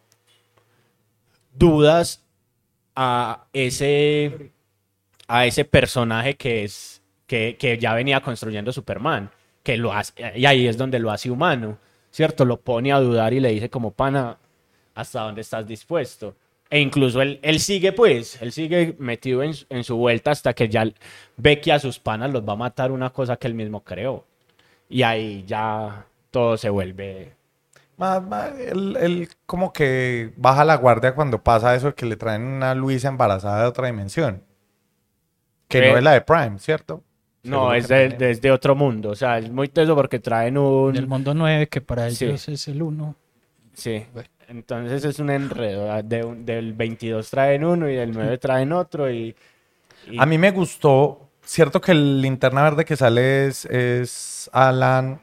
[1.56, 2.24] dudas
[2.96, 4.52] a ese,
[5.28, 9.30] a ese personaje que es que, que ya venía construyendo Superman,
[9.62, 11.78] que lo hace, y ahí es donde lo hace humano,
[12.10, 12.44] ¿cierto?
[12.44, 14.40] Lo pone a dudar y le dice como pana,
[14.96, 16.36] ¿hasta dónde estás dispuesto?
[16.72, 20.70] E incluso él, él sigue, pues, él sigue metido en, en su vuelta hasta que
[20.70, 20.86] ya
[21.38, 24.26] ve que a sus panas los va a matar una cosa que él mismo creó.
[24.88, 27.34] Y ahí ya todo se vuelve
[27.98, 32.44] Más, más, él, él como que baja la guardia cuando pasa eso que le traen
[32.44, 34.44] una Luisa embarazada de otra dimensión.
[35.68, 35.92] Que ¿Qué?
[35.92, 37.04] no es la de Prime, ¿cierto?
[37.44, 39.10] No, es de, tiene- es de otro mundo.
[39.10, 40.94] O sea, es muy teso porque traen un.
[40.94, 42.26] Del mundo 9, que para Sí.
[42.26, 43.16] ellos es el 1.
[43.74, 44.06] Sí.
[44.50, 45.92] Entonces es un enredo.
[45.92, 49.10] ah, de un- del 22 traen uno y del 9 traen otro.
[49.12, 49.36] Y,
[50.10, 55.22] y- A mí me gustó, cierto que el linterna verde que sale es, es Alan,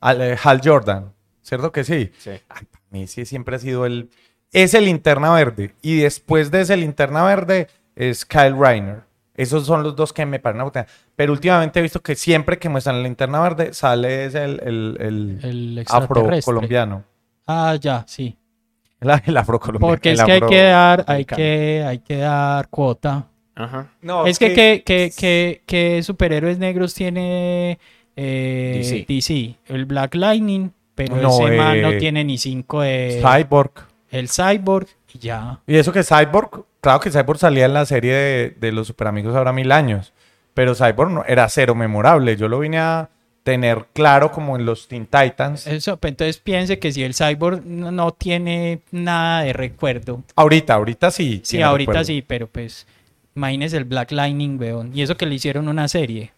[0.00, 2.10] Al- eh, Hal Jordan, ¿cierto que sí?
[2.18, 2.30] Sí.
[2.48, 4.08] Ay, para mí sí siempre ha sido el...
[4.52, 9.02] Es el linterna verde y después de ese linterna verde es Kyle Reiner.
[9.36, 10.86] Esos son los dos que me parecen una botella.
[11.16, 14.96] Pero últimamente he visto que siempre que muestran el linterna verde sale es el, el,
[15.00, 16.38] el, El extraterrestre.
[16.38, 17.04] afrocolombiano.
[17.52, 18.36] Ah, ya, sí.
[19.00, 19.92] El, el afrocolombiano.
[19.92, 23.26] Porque es que hay que dar, hay que, hay que dar cuota.
[23.54, 23.88] Ajá.
[24.02, 27.78] No, es que, que, que, que, que superhéroes negros tiene
[28.14, 29.06] eh, DC.
[29.08, 29.54] DC.
[29.66, 33.22] El Black Lightning, pero No, ese man no eh, tiene ni cinco de...
[33.22, 33.72] Cyborg.
[34.10, 35.60] el Cyborg y ya.
[35.66, 39.08] Y eso que Cyborg, claro que Cyborg salía en la serie de, de los Super
[39.08, 40.12] Amigos ahora mil años,
[40.52, 42.36] pero Cyborg no, era cero memorable.
[42.36, 43.08] Yo lo vine a
[43.42, 45.66] tener claro como en los Teen Titans.
[45.66, 50.22] Eso, pues, entonces piense que si el Cyborg no, tiene nada de recuerdo.
[50.36, 51.40] Ahorita, ahorita sí.
[51.44, 52.04] Sí, ahorita recuerdo.
[52.06, 52.86] sí, pero pues
[53.34, 54.90] imagínese el Black Lightning, weón.
[54.94, 56.32] Y eso que le hicieron una serie.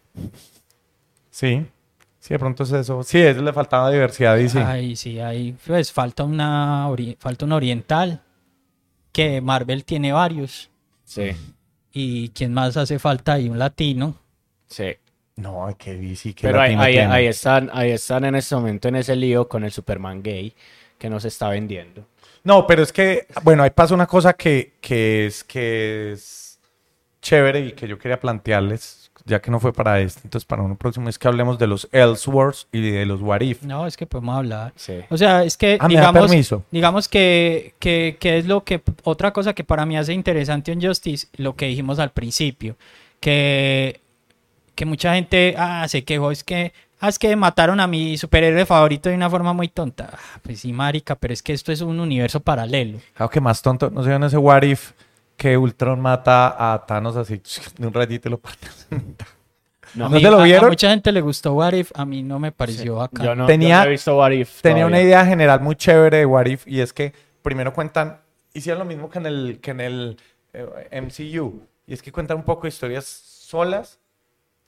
[1.30, 1.66] Sí,
[2.20, 3.02] sí, de pronto es eso.
[3.02, 4.58] Sí, eso le faltaba diversidad y sí.
[4.58, 8.20] Ay, sí, ahí pues falta una ori- falta un oriental
[9.12, 10.70] que Marvel tiene varios
[11.04, 11.32] Sí.
[11.92, 14.14] y quién más hace falta ahí un latino.
[14.68, 14.94] Sí.
[15.42, 19.48] No, qué bici, qué Pero ahí, están, ahí están en este momento en ese lío
[19.48, 20.54] con el Superman gay
[20.98, 22.06] que nos está vendiendo.
[22.44, 26.58] No, pero es que, bueno, ahí pasa una cosa que, que es que es
[27.20, 30.74] chévere y que yo quería plantearles, ya que no fue para este, entonces para uno
[30.76, 33.62] próximo, es que hablemos de los Elseworlds y de los What If.
[33.62, 34.72] No, es que podemos hablar.
[34.74, 34.94] Sí.
[35.08, 36.64] O sea, es que Ah, me da digamos, permiso.
[36.72, 40.82] digamos que, que, que es lo que otra cosa que para mí hace interesante en
[40.82, 42.76] Justice, lo que dijimos al principio,
[43.20, 44.00] que,
[44.74, 48.64] que mucha gente ah, se quejó, es que ah, es que mataron a mi superhéroe
[48.66, 50.10] favorito de una forma muy tonta.
[50.12, 52.98] Ah, pues sí, marica, pero es que esto es un universo paralelo.
[53.14, 54.92] Claro que más tonto, no sé en ese What If
[55.36, 57.40] que Ultron mata a Thanos así
[57.78, 58.68] de un rayito y lo parte.
[59.94, 60.68] No, A ¿No mí- te lo a- a vieron?
[60.70, 63.26] mucha gente le gustó What If, a mí no me pareció bacán.
[63.26, 66.18] Yo no, Tenía- yo no he visto What If Tenía una idea general muy chévere
[66.18, 67.12] de What If y es que
[67.42, 68.20] primero cuentan,
[68.54, 70.16] hicieron lo mismo que en el, que en el
[70.54, 73.98] eh, MCU, y es que cuentan un poco de historias solas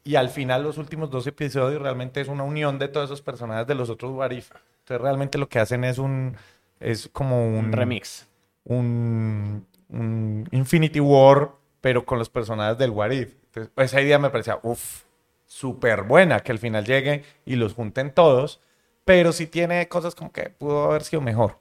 [0.05, 3.66] y al final los últimos dos episodios realmente es una unión de todos esos personajes
[3.66, 4.50] de los otros What If.
[4.80, 6.36] Entonces realmente lo que hacen es un,
[6.80, 8.26] es como un, Un remix.
[8.64, 11.50] un, un Infinity War,
[11.80, 13.32] pero con los personajes del What If.
[13.46, 15.02] Entonces, pues, esa idea me parecía, uff,
[15.46, 18.61] súper buena, que al final llegue y los junten todos,
[19.05, 21.59] pero sí tiene cosas como que pudo haber sido mejor.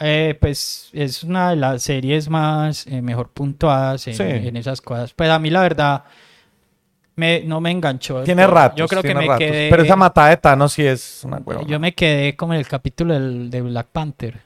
[0.00, 4.22] Eh, pues es una de las series más eh, mejor puntuadas en, Sí.
[4.24, 5.12] en esas cosas.
[5.14, 6.04] Pues a mí la verdad
[7.16, 8.22] me, no me enganchó.
[8.24, 9.70] Tiene ratos, Yo creo que tiene me ratos, quedé.
[9.70, 11.66] Pero esa matada de Thanos sí es una huevona.
[11.68, 14.40] Yo me quedé como en el capítulo del, de Black Panther.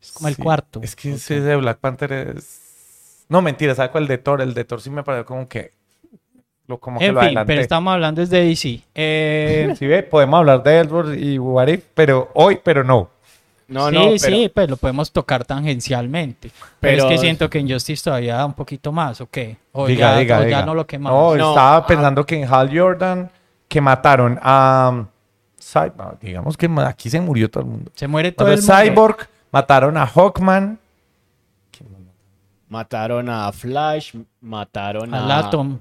[0.00, 0.80] Es como el cuarto.
[0.82, 3.24] Es que ese de Black Panther es...
[3.28, 4.04] No, mentira, ¿sabes cuál?
[4.04, 4.40] El de Thor.
[4.40, 5.72] El de Thor sí me pareció como que...
[6.66, 7.52] Lo, como que En lo fin, adelanté.
[7.52, 8.82] pero estamos hablando desde DC.
[8.94, 13.10] Eh, Sí, ve, podemos hablar de Elseworlds y What If, pero hoy, pero no.
[13.68, 16.50] No, sí, no, pero, sí, pues lo podemos tocar tangencialmente.
[16.50, 19.58] Pero, Pero- es que siento que en Justice todavía da un poquito más, ¿o qué?
[19.72, 21.36] O Diga, ya, diga, o ya no lo quemamos.
[21.36, 21.86] No, No, estaba ah.
[21.86, 23.30] pensando que en Hal Jordan,
[23.68, 24.90] que mataron a...
[24.92, 25.06] um,
[25.60, 27.90] Cy- no, digamos que aquí se murió todo el mundo.
[27.94, 28.74] Se muere todo el a mundo.
[28.74, 30.78] Cyborg, mataron a Hawkman.
[32.68, 35.24] mataron a Flash, mataron a...
[35.24, 35.78] Al Atom.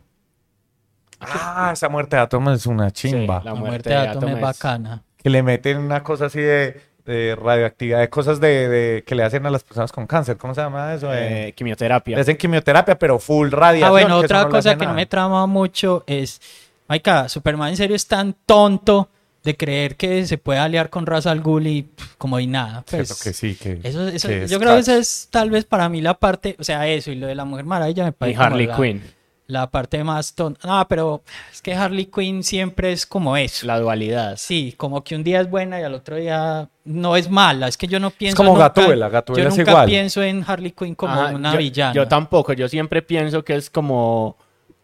[1.19, 3.39] Ah, esa muerte de Atom es una chimba.
[3.39, 5.03] la La muerte muerte de de Atom Atom es es- bacana.
[5.17, 9.23] Que le meten una cosa así de, de radioactividad, de cosas de, de- que le
[9.23, 10.37] hacen a las personas con cáncer.
[10.37, 11.11] ¿Cómo se llama eso?
[11.13, 12.15] Eh, eh, quimioterapia.
[12.17, 13.87] le hacen quimioterapia, pero full radiación.
[13.87, 16.39] Ah, bueno, otra no cosa que no me trama mucho es,
[16.87, 19.09] Maika, Superman en serio es tan tonto
[19.43, 22.83] de creer que se puede aliar con Ra's al Ghul y pff, como hay nada.
[22.89, 23.79] Pues, que sí, que...
[23.81, 26.57] Eso, eso- que es yo creo que esa es tal vez para mí la parte,
[26.59, 28.75] o sea, eso y lo de la Mujer Maravilla me y parece como Harley la-
[28.75, 29.01] Quinn.
[29.47, 30.67] La parte más tonta.
[30.67, 33.65] No, pero es que Harley Quinn siempre es como eso.
[33.65, 34.35] La dualidad.
[34.37, 37.67] Sí, como que un día es buena y al otro día no es mala.
[37.69, 38.35] Es que yo no pienso.
[38.35, 39.85] como nunca- Gatúbela, Gatúbela Yo es nunca igual.
[39.87, 41.93] pienso en Harley Quinn como Ajá, una yo, villana.
[41.93, 44.35] Yo tampoco, yo siempre pienso que es como,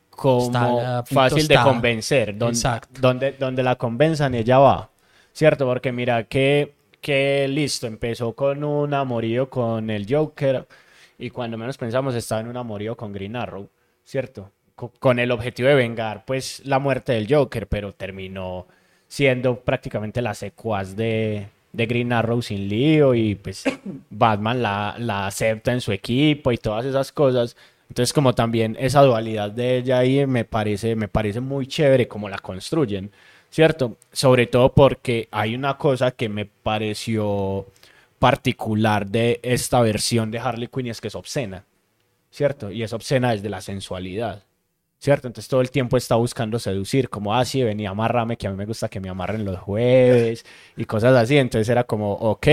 [0.09, 2.37] como Está fácil de convencer.
[2.37, 3.01] Donde, Exacto.
[3.01, 4.89] Donde, donde la convenzan, ella va.
[5.33, 5.65] ¿Cierto?
[5.65, 10.65] Porque mira que, que listo, empezó con un amorío con el Joker
[11.17, 13.67] y cuando menos pensamos estaba en un amorío con Green Arrow,
[14.03, 14.51] ¿cierto?
[14.75, 18.67] Co- Con el objetivo de vengar pues la muerte del Joker, pero terminó
[19.07, 23.63] siendo prácticamente la secuaz de, de Green Arrow sin lío y pues
[24.09, 27.55] Batman la, la acepta en su equipo y todas esas cosas.
[27.89, 32.27] Entonces como también esa dualidad de ella ahí me parece, me parece muy chévere como
[32.29, 33.11] la construyen,
[33.51, 33.97] ¿cierto?
[34.11, 37.67] Sobre todo porque hay una cosa que me pareció
[38.19, 41.65] particular de esta versión de Harley Quinn y es que es obscena,
[42.33, 42.71] ¿cierto?
[42.71, 44.43] Y es obscena desde la sensualidad.
[44.97, 45.27] ¿Cierto?
[45.27, 48.49] Entonces todo el tiempo está buscando seducir, como, ah, sí, venía a amarrarme, que a
[48.49, 50.45] mí me gusta que me amarren los jueves
[50.77, 51.37] y cosas así.
[51.37, 52.47] Entonces era como, ok,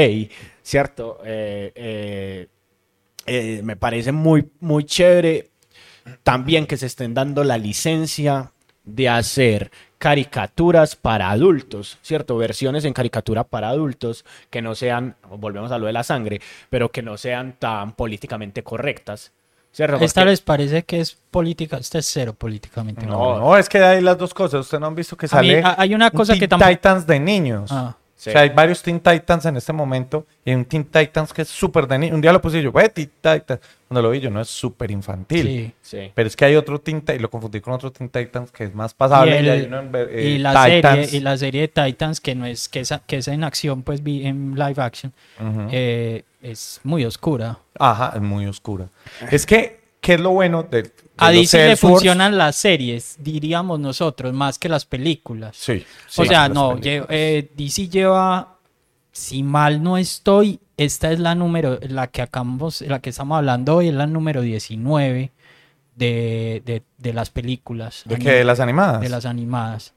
[0.62, 1.20] ¿cierto?
[1.24, 2.49] Eh, eh,
[3.26, 5.49] eh, me parece muy, muy chévere
[6.24, 8.53] también que se estén dando la licencia
[8.85, 12.37] de hacer caricaturas para adultos, ¿cierto?
[12.37, 16.91] Versiones en caricatura para adultos que no sean, volvemos a lo de la sangre, pero
[16.91, 19.33] que no sean tan políticamente correctas,
[19.72, 19.96] ¿cierto?
[19.96, 21.76] Esta Porque- les parece que es política.
[21.78, 23.06] Esta es cero políticamente.
[23.06, 24.60] No, no, es que hay las dos cosas.
[24.62, 26.70] Ustedes no han visto que mí, sale hay una un cosa que tampoco.
[26.70, 27.70] Titans de niños.
[27.72, 27.96] Ah.
[28.20, 28.28] Sí.
[28.28, 30.26] O sea, hay varios Teen Titans en este momento.
[30.44, 32.12] Y hay un Teen Titans que es súper de.
[32.12, 33.60] Un día lo puse y yo, ve, Teen Titans.
[33.88, 35.46] Cuando lo vi yo, no es súper infantil.
[35.46, 35.72] Sí.
[35.80, 36.12] Sí.
[36.14, 38.64] Pero es que hay otro Teen Titans, y lo confundí con otro Teen Titans que
[38.64, 39.38] es más Y, pasable.
[39.38, 41.06] el- y hay uno en eh, y la Titans.
[41.06, 43.82] serie, y la serie de Titans, que no es, que es, que es en acción,
[43.82, 45.14] pues vi en live action,
[45.70, 47.58] eh, es muy oscura.
[47.78, 48.88] Ajá, es muy oscura.
[49.30, 54.32] Es que, ¿qué es lo bueno de, A DC le funcionan las series, diríamos nosotros,
[54.32, 55.57] más que las películas.
[55.57, 55.84] Sí.
[56.16, 58.57] o sea, no, lle- eh, DC lleva,
[59.12, 63.76] si mal no estoy, esta es la número, la que acabamos, la que estamos hablando
[63.76, 65.30] hoy es la número 19
[65.96, 68.03] de, de, de las películas.
[68.07, 68.30] ¿De qué?
[68.32, 69.01] ¿De las animadas?
[69.03, 69.92] de las animadas.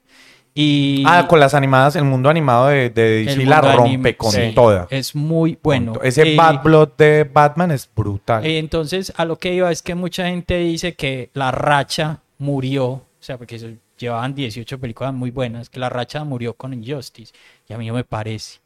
[0.55, 4.51] Y Ah, con las animadas, el mundo animado de, de DC la rompe con sí,
[4.53, 4.87] toda.
[4.91, 5.93] Es muy bueno.
[6.03, 8.45] Ese Eh, Bad Blood de Batman es brutal.
[8.45, 12.85] eh, entonces, a lo que iba es que mucha gente dice que la racha murió,
[12.87, 17.33] o sea, porque llevaban 18 películas muy buenas, que la racha murió con Injustice.
[17.67, 18.59] Y a mí no me parece.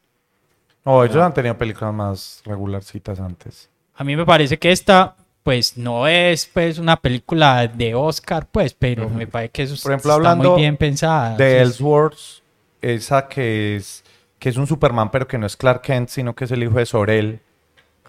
[0.84, 3.70] no, ellos han tenido películas más regularcitas antes.
[3.94, 8.74] A mí me parece que esta, pues, no es pues una película de Oscar, pues,
[8.74, 11.36] pero me parece que eso Por ejemplo, está hablando muy bien pensada.
[11.36, 12.42] De Sí, Elseworlds,
[12.82, 14.04] esa que es
[14.38, 16.78] que es un Superman, pero que no es Clark Kent, sino que es el hijo
[16.78, 17.40] de Sorel.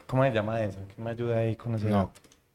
[0.05, 0.77] ¿Cómo se llama esa?
[0.93, 1.97] ¿Quién me ayuda ahí con ese No.
[1.97, 2.11] dato?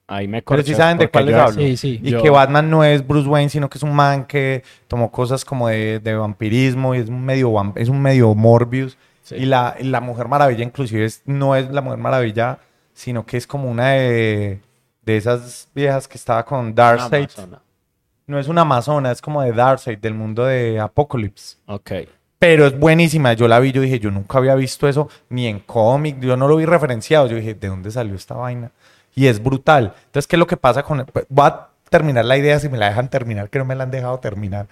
[0.07, 1.61] Ahí me Pero sí saben de cuál les hablo.
[1.63, 1.99] Sí, sí.
[2.03, 5.11] Y Yo- que Batman no es Bruce Wayne, sino que es un man que tomó
[5.11, 8.99] cosas como de, de vampirismo y es un medio es un medio Morbius.
[9.23, 9.37] Sí.
[9.37, 12.59] Y la, la Mujer Maravilla inclusive es- no es la Mujer Maravilla,
[12.95, 14.61] sino que es como una de,
[15.03, 17.29] de esas viejas que estaba con Darkseid.
[18.27, 21.59] No es una amazona, es como de Darkseid, del mundo de Apocalypse.
[21.67, 21.93] Ok.
[22.39, 23.35] Pero es buenísima.
[23.35, 26.49] Yo la vi, yo dije, yo nunca había visto eso, ni en cómic, yo no
[26.49, 27.27] lo vi referenciado.
[27.27, 28.71] Yo dije, ¿de dónde salió esta vaina?
[29.15, 29.95] Y es brutal.
[30.07, 31.05] Entonces, ¿qué es lo que pasa con.?
[31.07, 33.85] pues, Voy a terminar la idea si me la dejan terminar, que no me la
[33.85, 34.67] han dejado terminar.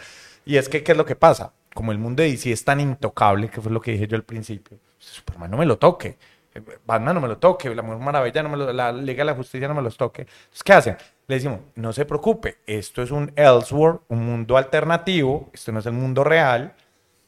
[0.45, 1.53] Y es que, ¿qué es lo que pasa?
[1.75, 4.25] Como el mundo de DC es tan intocable, que fue lo que dije yo al
[4.25, 6.17] principio, Superman no me lo toque.
[6.55, 9.25] Eh, Batman no me lo toque, la Mujer Maravilla no me lo, la Liga de
[9.27, 10.23] la Justicia no me los toque.
[10.23, 10.97] Entonces, ¿qué hacen?
[11.27, 15.87] Le decimos, no se preocupe, esto es un Elseworld, un mundo alternativo, esto no es
[15.87, 16.75] el mundo real,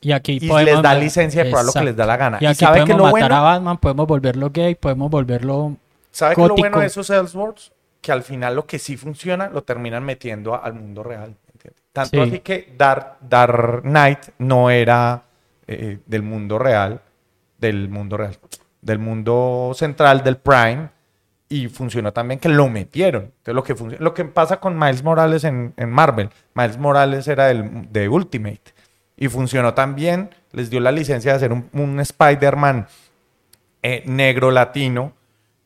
[0.01, 2.39] Y aquí y podemos les da licencia de probar lo que les da la gana.
[2.41, 5.11] Y Y, aquí sabe que podemos lo matar bueno, a Batman, podemos volverlo gay, podemos
[5.11, 5.77] volverlo...
[6.11, 6.81] ¿sabe que lo bueno gótico.
[6.81, 7.73] de esos Elseworlds?
[8.03, 11.35] Que al final lo que sí funciona lo terminan metiendo a- al mundo real.
[11.53, 11.81] ¿entiende?
[11.93, 12.29] Tanto Sí.
[12.29, 15.23] así que Dark, Dark Knight no era
[15.67, 17.01] eh, del mundo real,
[17.57, 18.37] del mundo real,
[18.85, 20.91] del mundo central del Prime.
[21.47, 23.25] Y funcionó también que lo metieron.
[23.25, 27.29] Entonces, lo que, func- lo que pasa con Miles Morales en, en Marvel, Miles Morales
[27.29, 28.63] era del, de Ultimate.
[29.17, 32.89] Y funcionó también, les dio la licencia de hacer un, un Spider-Man
[33.83, 35.13] eh, negro latino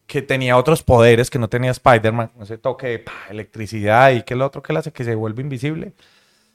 [0.07, 4.43] que tenía otros poderes que no tenía Spider-Man, ese toque de electricidad y que el
[4.43, 5.93] otro que hace que se vuelve invisible.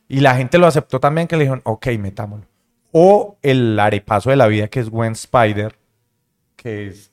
[0.10, 2.46] Y la gente lo aceptó también, que le dijeron, ok, metámoslo.
[2.92, 5.76] O el arepaso de la vida, que es Gwen Spider,
[6.64, 7.12] que es,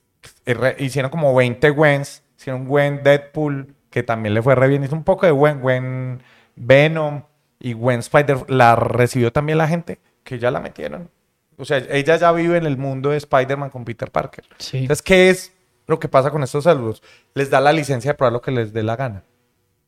[0.79, 5.05] hicieron como 20 Gwens, hicieron Gwen Deadpool, que también le fue re bien, hizo un
[5.05, 6.23] poco de Gwen, Gwen
[6.57, 7.25] Venom
[7.59, 11.11] y Gwen Spider, la recibió también la gente, que ya la metieron.
[11.59, 14.45] O sea, ella ya vive en el mundo de Spider-Man con Peter Parker.
[14.57, 14.79] Sí.
[14.79, 15.53] Entonces, ¿qué es
[15.87, 17.03] lo que pasa con estos saludos?
[17.35, 19.25] Les da la licencia de probar lo que les dé la gana,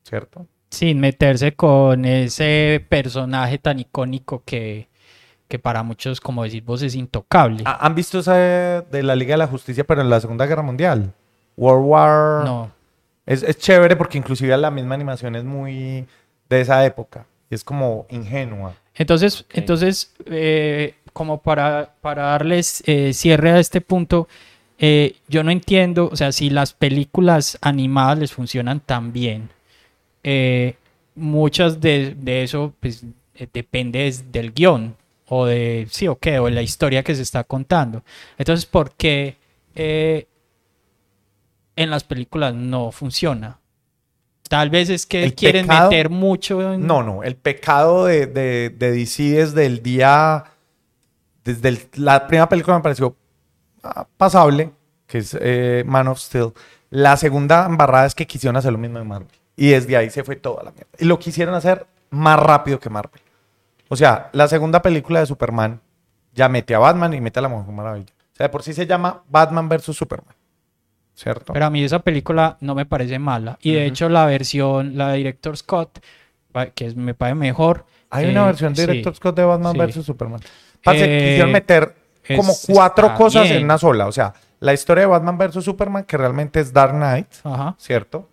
[0.03, 0.45] ¿cierto?
[0.73, 4.89] sin meterse con ese personaje tan icónico que,
[5.53, 7.61] que para muchos, como decís vos, es intocable.
[7.67, 8.33] Ah, ¿Han visto esa
[8.81, 11.13] de la Liga de la Justicia, pero en la Segunda Guerra Mundial?
[11.55, 12.43] World War...
[12.43, 12.71] No.
[13.27, 16.07] Es, es chévere porque inclusive la misma animación es muy
[16.49, 17.27] de esa época.
[17.51, 18.73] Y es como ingenua.
[18.95, 24.27] Entonces, entonces eh, como para, para darles eh, cierre a este punto,
[24.79, 29.49] eh, yo no entiendo, o sea, si las películas animadas les funcionan tan bien,
[30.23, 30.77] eh,
[31.13, 34.95] muchas de, de eso pues, eh, depende del guion
[35.33, 38.03] o de, sí o qué, o la historia que se está contando.
[38.37, 39.37] Entonces, ¿por qué
[39.75, 40.27] eh,
[41.75, 43.59] en las películas no funciona?
[44.49, 46.85] Tal vez es que El quieren pecado- meter mucho en...
[46.85, 47.23] No, no.
[47.23, 50.43] El pecado de, de, de DC desde el día...
[51.43, 53.15] Desde el- la primera película me pareció
[53.83, 54.71] ah, pasable,
[55.07, 56.51] que es eh, Man of Steel.
[56.89, 59.27] La segunda embarrada es que quisieron hacer lo mismo de Marvel.
[59.55, 60.89] Y desde ahí se fue toda la mierda.
[60.99, 63.21] Y lo quisieron hacer más rápido que Marvel.
[63.93, 65.79] O sea, la segunda película de Superman
[66.33, 68.11] ya mete a Batman y mete a la Mujer Maravilla.
[68.31, 70.33] O sea, de por sí se llama Batman versus Superman.
[71.13, 71.53] ¿Cierto?
[71.53, 73.59] Pero a mí esa película no me parece mala.
[73.61, 75.99] Y de hecho la versión, la de Director Scott,
[76.73, 77.85] que me parece mejor.
[78.09, 78.87] Hay eh, una versión de sí.
[78.89, 79.77] Director Scott de Batman sí.
[79.77, 80.39] versus Superman.
[80.83, 81.95] Parce, Eh, quisieron meter
[82.35, 83.57] como es- cuatro cosas bien.
[83.57, 84.07] en una sola.
[84.07, 87.75] O sea, la historia de Batman versus Superman, que realmente es Dark Knight, Ajá.
[87.77, 88.27] ¿cierto?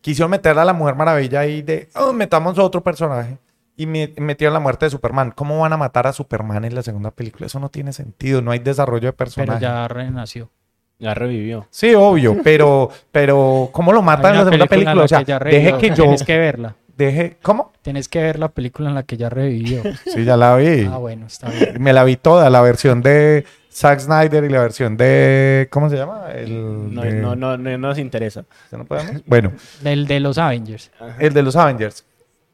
[0.00, 3.36] Quisieron meter a la Mujer Maravilla ahí de, oh, metamos a otro personaje.
[3.76, 5.32] Y me- metieron la muerte de Superman.
[5.34, 7.46] ¿Cómo van a matar a Superman en la segunda película?
[7.46, 8.42] Eso no tiene sentido.
[8.42, 9.60] No hay desarrollo de Pero personaje.
[9.60, 10.50] ya renació.
[10.98, 11.66] Ya revivió.
[11.70, 14.94] Sí, obvio, pero, pero ¿cómo lo matan en la segunda película en película?
[14.94, 16.04] la O sea, que ya deje que yo...
[16.04, 16.76] Tienes que verla.
[16.96, 17.38] Deje...
[17.42, 17.72] ¿Cómo?
[17.82, 19.82] Tienes que ver la película en la que ya revivió.
[20.04, 20.84] Sí, ya la vi.
[20.88, 21.82] Ah, bueno, está bien.
[21.82, 25.66] Me la vi toda, la versión de Zack Snyder y la versión de.
[25.72, 26.30] ¿Cómo se llama?
[26.32, 28.44] El No, de- no, no, no nos interesa.
[28.70, 29.22] ¿Ya no podemos?
[29.26, 29.52] Bueno,
[29.82, 30.92] El de los Avengers.
[31.18, 32.04] el de los Avengers.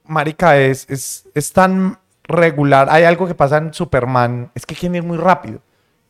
[0.08, 2.88] Marica, es, es, es tan regular.
[2.90, 4.50] Hay algo que pasa en Superman.
[4.54, 5.60] Es que quieren ir muy rápido.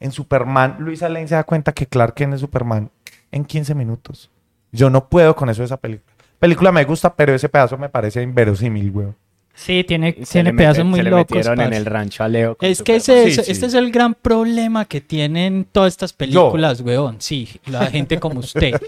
[0.01, 2.90] En Superman, Luisa Lane se da cuenta que Clark Kent es Superman
[3.32, 4.30] en 15 minutos.
[4.72, 6.12] Yo no puedo con eso de esa película.
[6.38, 9.16] Película me gusta, pero ese pedazo me parece inverosímil, weón.
[9.55, 11.44] Sí, tiene, tiene pedazos muy se le locos.
[11.44, 12.57] en el rancho a Leo.
[12.61, 13.51] Es que ese, Sí, es- sí.
[13.53, 17.16] este es el gran problema que tienen todas estas películas, weón.
[17.18, 18.80] Sí, la gente como usted.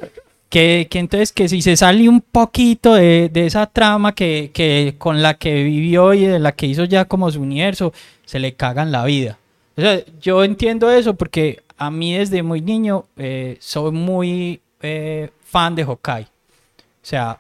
[0.51, 4.97] Que, que entonces que si se sale un poquito de, de esa trama que, que
[4.99, 7.93] con la que vivió y de la que hizo ya como su universo,
[8.25, 9.39] se le cagan la vida.
[9.77, 15.31] O sea, yo entiendo eso porque a mí desde muy niño eh, soy muy eh,
[15.43, 16.27] fan de Hawkeye.
[16.27, 17.39] O sea,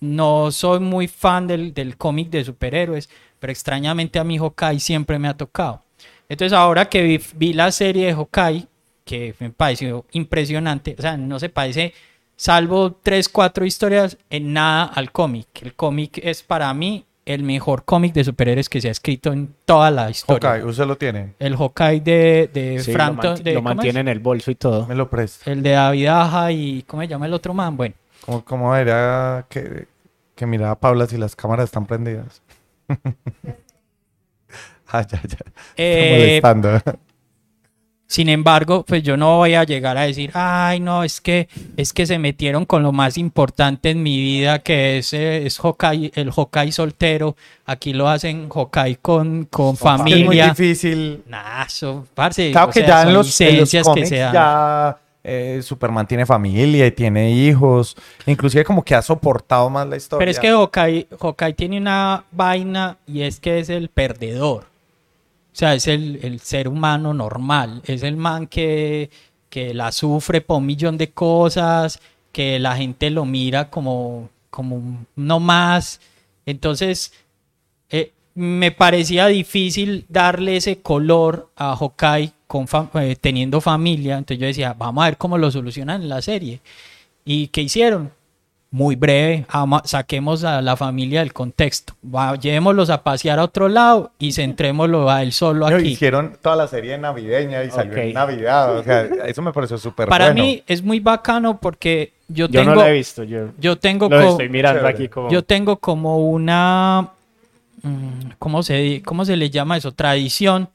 [0.00, 3.08] no soy muy fan del, del cómic de superhéroes,
[3.38, 5.82] pero extrañamente a mi Hawkeye siempre me ha tocado.
[6.28, 8.66] Entonces ahora que vi, vi la serie de Hawkeye,
[9.08, 11.94] que me pareció impresionante, o sea, no se parece,
[12.36, 15.46] salvo tres, cuatro historias, en nada al cómic.
[15.62, 19.54] El cómic es para mí el mejor cómic de superhéroes que se ha escrito en
[19.64, 20.56] toda la historia.
[20.56, 21.32] Ok, usted lo tiene.
[21.38, 24.86] El Hawkeye de, de Sí, lo, mantiene en el bolso y todo.
[24.86, 25.50] Me lo presta.
[25.50, 27.78] El de David Aja y ¿cómo se llama el otro man?
[27.78, 27.94] Bueno,
[28.26, 29.86] ¿Cómo, cómo era que,
[30.34, 32.42] que miraba a Paula si las cámaras están prendidas?
[34.88, 35.38] ah, ya, ya.
[35.78, 36.98] Eh, molestando.
[38.10, 41.46] Sin embargo, pues yo no voy a llegar a decir, ay, no, es que
[41.76, 45.60] es que se metieron con lo más importante en mi vida, que es, eh, es
[46.14, 47.36] el Hawkeye soltero.
[47.66, 50.48] Aquí lo hacen Hawkeye con, con Es muy familia.
[50.48, 51.22] difícil.
[51.26, 54.32] Nah, eso, parce, Claro que sea, ya en los, en los que se dan.
[54.32, 57.94] ya eh, Superman tiene familia y tiene hijos.
[58.26, 60.20] Inclusive como que ha soportado más la historia.
[60.20, 64.64] Pero es que Hawkeye, Hawkeye tiene una vaina y es que es el perdedor.
[65.58, 67.82] O sea, es el, el ser humano normal.
[67.84, 69.10] Es el man que,
[69.50, 71.98] que la sufre por un millón de cosas,
[72.30, 76.00] que la gente lo mira como, como no más.
[76.46, 77.12] Entonces,
[77.90, 84.16] eh, me parecía difícil darle ese color a Hawkeye con eh, teniendo familia.
[84.16, 86.60] Entonces yo decía, vamos a ver cómo lo solucionan en la serie.
[87.24, 88.12] ¿Y qué hicieron?
[88.70, 91.94] Muy breve, ama- saquemos a la familia del contexto.
[92.04, 95.88] Va, llevémoslos a pasear a otro lado y centrémoslo a él solo No, aquí.
[95.88, 98.14] hicieron toda la serie navideña y salió en Ok.
[98.14, 98.76] Navidad.
[98.76, 100.42] O sea, eso me pareció súper Para bueno.
[100.42, 103.24] mí es muy bacano porque yo Yo tengo, no lo he visto.
[103.24, 104.94] Yo yo tengo lo estoy mirando Chévere.
[104.98, 105.30] aquí como...
[105.30, 107.08] Yo tengo como una,
[107.82, 109.92] mm, ¿cómo se, ¿cómo se le llama eso?
[109.92, 110.68] Tradición.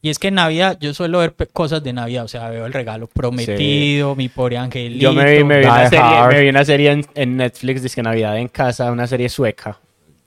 [0.00, 2.72] Y es que en Navidad yo suelo ver cosas de Navidad, o sea, veo el
[2.72, 5.02] regalo prometido, mi pobre angelito.
[5.02, 8.02] Yo me vi, me vi una serie, me vi una serie en, en Netflix, dice
[8.02, 9.76] Navidad en casa, una serie sueca.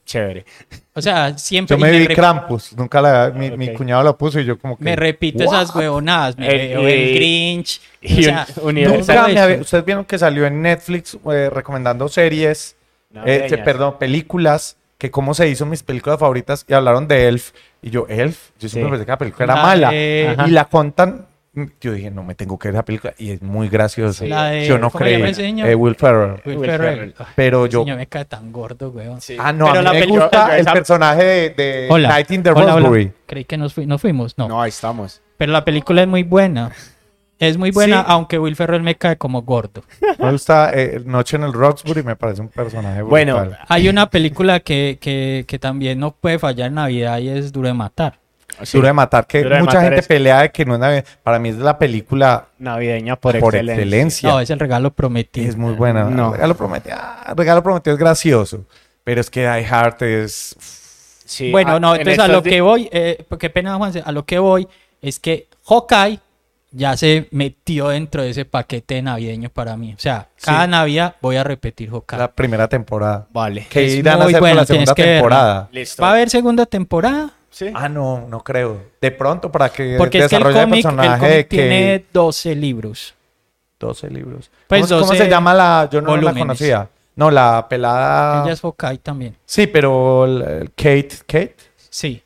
[0.04, 0.44] Chévere.
[0.94, 2.76] O sea, siempre Yo y me vi Krampus.
[2.76, 3.30] Nunca la...
[3.34, 3.76] Mi, mi Ok.
[3.76, 4.84] cuñado lo puso y yo como que...
[4.84, 5.62] me repito "What?".
[5.62, 7.80] esas huevonadas, me El- veo el Grinch.
[8.02, 12.08] y o sea, un- Nunca me había- Ustedes vieron que salió en Netflix eh, recomendando
[12.08, 12.76] series
[13.24, 17.52] eh, perdón, películas que cómo se hizo mis películas favoritas y hablaron de Elf.
[17.82, 18.90] Y yo, Elf, yo siempre Sí.
[18.92, 19.90] pensé que la película era La mala.
[19.90, 21.26] de- Y la contan.
[21.82, 23.12] Yo dije, no me tengo que ver la película.
[23.18, 24.24] Y es muy graciosa.
[24.24, 25.32] La de- yo no ¿cómo se llama creí.
[25.32, 25.68] ese señor?
[25.68, 26.40] Eh, Will Ferrell.
[26.46, 26.94] Will Will Ferrell.
[26.94, 27.14] Ferrell.
[27.18, 27.80] Ay, Pero yo.
[27.82, 29.20] señor me cae tan gordo, weón.
[29.20, 29.36] Sí.
[29.38, 32.08] Ah, no, Pero a mí la me película- gusta el esa- personaje de, de Hola.
[32.08, 33.10] Night in the Hola, hola.
[33.26, 34.38] Creí que nos, fui- nos fuimos.
[34.38, 34.48] No.
[34.48, 35.20] No, ahí estamos.
[35.36, 36.70] Pero la película es muy buena.
[37.38, 38.04] Es muy buena, Sí.
[38.08, 39.82] aunque Will Ferrell me cae como gordo.
[40.18, 43.58] Me gusta eh, Noche en el Roxbury, me parece un personaje Bueno, brutal.
[43.68, 47.66] Hay una película que, que, que también no puede fallar en Navidad y es Duro
[47.68, 48.18] de Matar.
[48.62, 50.80] Sí, Duro de matar, que Duro mucha Matar gente es- pelea de que no es
[50.80, 51.04] Navidad.
[51.22, 53.74] Para mí es la película Navideña por, por excelencia.
[53.82, 54.28] excelencia.
[54.30, 55.48] No, es el regalo prometido.
[55.48, 56.04] Es muy buena.
[56.04, 56.32] No.
[56.34, 56.96] Regalo prometido.
[56.98, 58.64] ah, Regalo prometido es gracioso.
[59.04, 60.54] Pero es que Die Hard es.
[61.24, 64.12] Sí, bueno, ah, no, en entonces a lo que voy, eh, qué pena, Juanse, a
[64.12, 64.68] lo que voy
[65.00, 66.20] es que Hawkeye
[66.72, 69.92] ya se metió dentro de ese paquete navideño para mí.
[69.94, 70.70] O sea, cada Sí.
[70.70, 72.18] Navidad voy a repetir Hawkeye.
[72.18, 73.26] La primera temporada.
[73.32, 73.66] Vale.
[73.70, 75.68] Que Es irán a hacer la segunda temporada.
[75.72, 76.02] Listo.
[76.02, 77.30] ¿Va a haber segunda temporada?
[77.50, 77.70] Sí.
[77.74, 78.80] Ah, no, no creo.
[79.00, 81.56] De pronto, para que Porque es que el desarrolle el, cómic, el personaje que.
[81.56, 83.14] tiene 12 libros.
[83.78, 84.50] 12 libros.
[84.68, 85.88] Pues ¿Cómo, cómo 12 se llama la.?
[85.92, 86.88] Yo no la conocía.
[87.14, 88.42] No, la pelada.
[88.44, 89.36] Ella es Hawkeye también.
[89.44, 91.10] Sí, pero el- el Kate.
[91.26, 91.56] Kate.
[91.90, 92.22] Sí.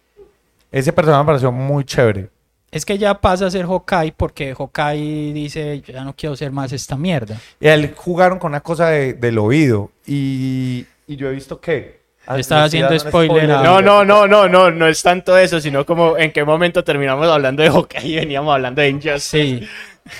[0.71, 2.29] Ese personaje me pareció muy chévere.
[2.77, 6.53] Es que ya pasa a ser Hawkeye porque Hawkeye dice, yo ya no quiero ser
[6.53, 7.39] más esta mierda.
[7.59, 9.91] Y él jugaron con una cosa de- del oído.
[10.07, 12.05] Y, y yo he visto que.
[12.20, 15.87] Estaba estoy haciendo spoiler a- No, no, no, no, no, no es tanto eso, sino
[15.87, 19.29] como en qué momento terminamos hablando de hockey y veníamos hablando de Injustice.
[19.31, 19.66] Sí.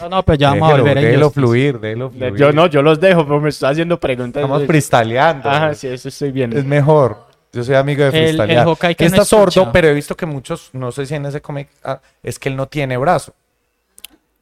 [0.01, 2.35] No, no, pues ya vamos a Déjelo, volver a déjelo fluir, déjelo fluir.
[2.37, 4.41] Yo no, yo los dejo, pero me está haciendo preguntas.
[4.43, 5.49] Estamos freestyleando.
[5.49, 6.59] Ajá, sí, eso estoy viendo.
[6.59, 7.26] Es mejor.
[7.57, 8.59] Yo soy amigo de El- el.
[8.59, 11.41] Hawkeye que no está sordo, pero he visto que muchos, no sé si en ese
[11.41, 13.35] cómic, ah, es que él no tiene brazo.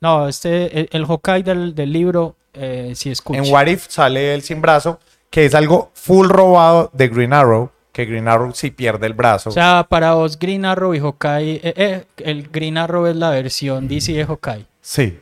[0.01, 3.39] No, este, el, el Hawkeye del, del libro eh, sí escucha.
[3.41, 4.99] En What If sale él sin brazo,
[5.31, 9.51] que es algo full robado de Green Arrow, que Green Arrow sí pierde el brazo.
[9.51, 13.31] O sea, para vos Green Arrow y Hawkeye, eh, eh, el Green Arrow es la
[13.31, 14.67] versión DC de Hawkeye.
[14.81, 15.21] sí.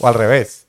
[0.00, 0.66] O al revés.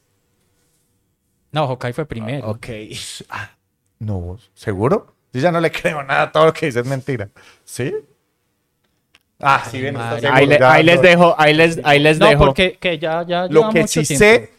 [1.51, 2.47] No, Hawkeye fue primero.
[2.49, 2.67] Ok.
[3.97, 5.14] No, ¿seguro?
[5.35, 7.27] Yo ya no le creo nada, todo lo que dice es mentira.
[7.65, 7.93] ¿Sí?
[9.41, 12.45] Ah, sí, bien, Ahí, le- ahí les dejo, ahí les, ahí les No, dejo.
[12.45, 14.23] porque que ya, ya Lo lleva que mucho sí tiempo.
[14.25, 14.49] sé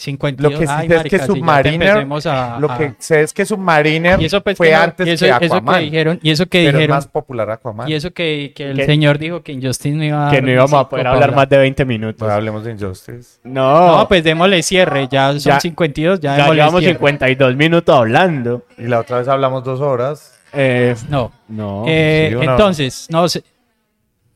[0.00, 0.52] 52.
[0.52, 1.90] Lo que sí Ay, sé es que Submariner,
[2.26, 5.06] a- lo a- que sé es que Submariner y eso pues fue que no- antes
[5.08, 7.50] y eso, que eso Aquaman, que dijeron y eso que pero es dijeron más popular
[7.50, 7.88] Aquaman.
[7.88, 10.52] y eso que, que el Que- señor dijo que Injustice no iba a que no
[10.52, 12.30] íbamos a poder hablar más de 20 minutos.
[12.30, 13.40] Hablemos de Injustice.
[13.42, 16.94] No, No, pues démosle cierre, ya son Ya- 52, ya, ya llevamos cierre.
[16.94, 18.62] 52 minutos hablando.
[18.78, 20.38] Y la otra vez hablamos dos horas.
[20.52, 21.32] Eh, No.
[21.48, 21.84] no.
[21.88, 22.52] Eh, sí no?
[22.52, 23.42] entonces, no sé.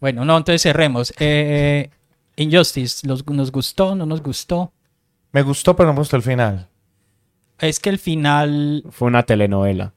[0.01, 1.15] Bueno, no, entonces cerremos.
[1.21, 1.89] Eh,
[2.35, 3.95] Injustice, ¿los- ¿nos gustó?
[3.95, 4.73] ¿No nos gustó?
[5.33, 6.68] Me gustó, pero no me gustó el final.
[7.59, 8.85] Es que el final.
[8.91, 9.93] Fue una telenovela.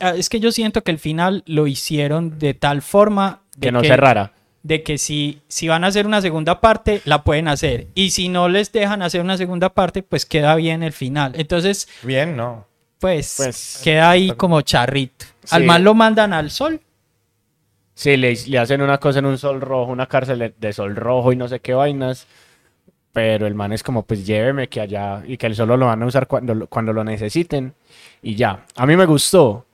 [0.00, 3.42] ah, Es que yo siento que el final lo hicieron de tal forma.
[3.56, 4.32] De Que no cerrara.
[4.62, 7.88] De que si, si van a hacer una segunda parte, la pueden hacer.
[7.94, 11.32] Y si no les dejan hacer una segunda parte, pues queda bien el final.
[11.36, 12.66] Entonces, Bien, ¿no?
[12.98, 15.26] pues, Pues- queda ahí como charrito.
[15.50, 16.80] Al man lo mandan al sol.
[17.94, 20.96] Sí, le, le hacen una cosa en un sol rojo, una cárcel de- de sol
[20.96, 22.26] rojo y no sé qué vainas.
[23.14, 26.02] Pero el man es como, pues lléveme que allá y que el solo lo van
[26.02, 27.72] a usar cuando, lo- cuando lo necesiten.
[28.20, 28.66] Y ya.
[28.76, 29.64] A mí me gustó,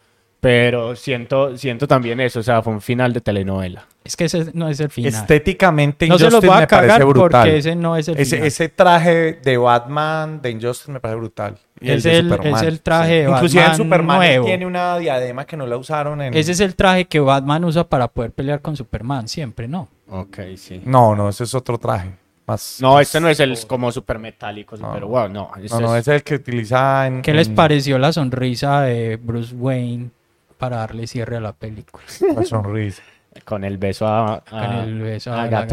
[0.40, 2.40] pero siento, siento también eso.
[2.40, 3.86] O sea, fue un final de telenovela.
[4.04, 5.12] Es que ese no es el final.
[5.12, 7.30] Estéticamente, no se los Injustice voy a me parece cagar brutal.
[7.42, 8.46] porque ese no es el Ese, final.
[8.48, 11.58] ese traje de Batman de Injustice me parece brutal.
[11.80, 14.44] Y Es de el- es el traje de Inclusive en Batman Superman nuevo.
[14.46, 16.34] tiene una diadema que no la usaron en...
[16.34, 19.88] Ese es el traje que Batman usa para poder pelear con Superman siempre, ¿no?
[20.10, 20.82] Ok, sí.
[20.84, 22.10] No, no, ese es otro traje.
[22.50, 24.88] Más, No, más- este no es el como super metálico, No.
[24.88, 25.50] super wow, no.
[25.62, 27.22] este No, no, es- ese es el que utiliza en...
[27.22, 30.10] ¿Qué les pareció la sonrisa de Bruce Wayne
[30.58, 32.02] para darle cierre a la película?
[32.36, 33.02] La sonrisa.
[33.44, 35.66] con el beso a, a, Con el beso a a.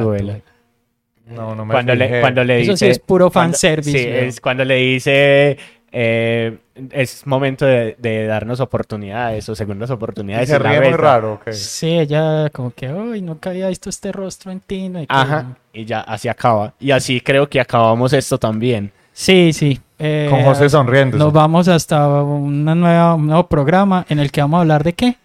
[1.29, 2.85] No, no me Cuando le, cuando le Eso dice...
[2.85, 5.57] sí es puro cuando- fanservice, Sí, es cuando le dice...
[5.99, 6.57] eh,
[6.91, 10.47] es momento de, de darnos oportunidades o segundas oportunidades.
[10.47, 11.49] se y la ríe muy raro, ok.
[11.51, 14.89] Sí, ella como que, uy, nunca había visto este rostro en ti.
[14.89, 15.15] no hay que-".
[15.15, 16.75] Ajá, y ya así acaba.
[16.79, 18.91] Y así creo que acabamos esto también.
[19.11, 19.79] Sí, sí.
[19.97, 21.17] eh, Con José sonriendo.
[21.17, 24.93] Nos vamos hasta una nueva, un nuevo programa en el que vamos a hablar de
[24.93, 25.17] qué?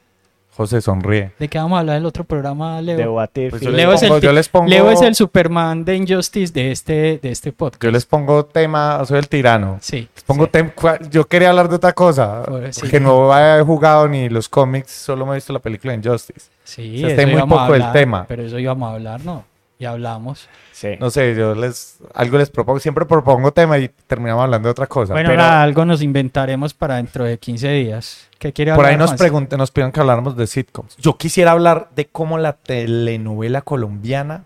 [0.55, 1.33] José sonríe.
[1.39, 2.97] ¿De qué vamos a hablar el otro programa, Leo?
[2.99, 3.51] De what if.
[3.51, 6.73] Pues les Leo, es el, yo les pongo- Leo es el Superman de Injustice de
[6.73, 7.83] este, de este podcast.
[7.83, 9.79] Yo les pongo tema, soy el tirano.
[9.81, 10.09] Sí.
[10.15, 12.81] Les pongo tem- cua- yo quería hablar de otra cosa, Por- sí.
[12.83, 16.51] porque no he jugado ni los cómics, solo me he visto la película Injustice.
[16.65, 18.25] Sí, O sea, eso sé muy poco hablar, tema.
[18.29, 19.45] Pero eso íbamos a hablar, ¿no?
[19.83, 20.49] Y hablamos.
[20.71, 20.91] Sí.
[21.01, 24.87] No sé, yo les algo les propongo, siempre propongo tema y terminamos hablando de otra
[24.87, 25.13] cosa.
[25.13, 28.29] Bueno, pero- algo nos inventaremos para dentro de 15 días.
[28.39, 30.97] ¿Qué quiere Por hablar ahí nos preguntan, nos piden que habláramos de sitcoms.
[30.97, 34.45] Yo quisiera hablar de cómo la telenovela colombiana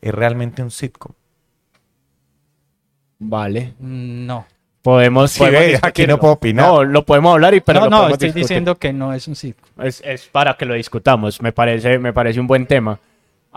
[0.00, 1.12] es realmente un sitcom.
[3.18, 3.74] Vale.
[3.78, 4.46] Mm, No.
[4.82, 6.64] Podemos, Sí, podemos ve, aquí no puedo opinar.
[6.68, 8.42] No, lo podemos hablar y pero no, lo no, estoy discutir.
[8.44, 9.84] diciendo que no es un sitcom.
[9.84, 11.42] Es, es para que lo discutamos.
[11.42, 13.00] Me parece, me parece un buen tema.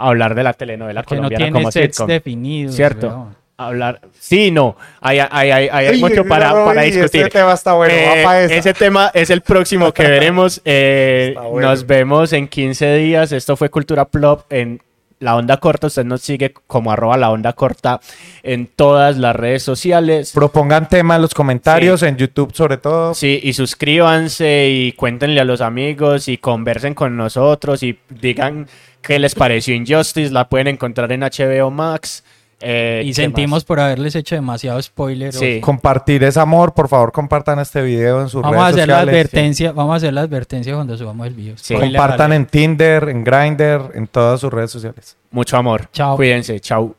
[0.07, 2.07] Hablar de la telenovela Que no colombiana tiene como sets sitcom.
[2.07, 2.75] definidos.
[2.75, 3.07] ¿Cierto?
[3.07, 3.39] weón.
[3.57, 3.99] Hablar.
[4.17, 4.77] Sí, no.
[5.01, 7.27] Hay, hay, hay, hay- hay Ay, mucho para, no, para y ese discutir.
[7.29, 10.61] tema está bueno, Eh, ese tema es el próximo que veremos.
[10.63, 11.67] Eh, bueno.
[11.67, 13.33] Nos vemos en 15 días.
[13.33, 14.81] Esto fue Cultura Plop en
[15.19, 15.87] La Onda Corta.
[15.87, 17.99] Usted nos sigue como arroba La Onda Corta
[18.43, 20.31] en todas las redes sociales.
[20.33, 23.13] Propongan temas en los comentarios, en YouTube sobre todo.
[23.13, 28.67] Sí, y suscríbanse y cuéntenle a los amigos y conversen con nosotros y digan
[29.01, 30.31] qué les pareció Injustice.
[30.31, 32.23] La pueden encontrar en HBO Max.
[32.61, 35.33] Eh, Y ¿qué sentimos por haberles hecho demasiado spoiler.
[35.33, 35.61] Sí.
[35.61, 38.93] Compartir es amor, por favor compartan este video en sus Vamos a redes hacer la
[38.95, 39.13] sociales.
[39.13, 41.55] advertencia, vamos a hacer la advertencia cuando subamos el video.
[41.57, 41.75] Sí.
[41.75, 45.15] Compartan en Tinder, en Grindr, en todas sus redes sociales.
[45.31, 45.89] Mucho amor.
[45.93, 46.15] Chao.
[46.17, 46.59] Cuídense.
[46.59, 46.95] Chao.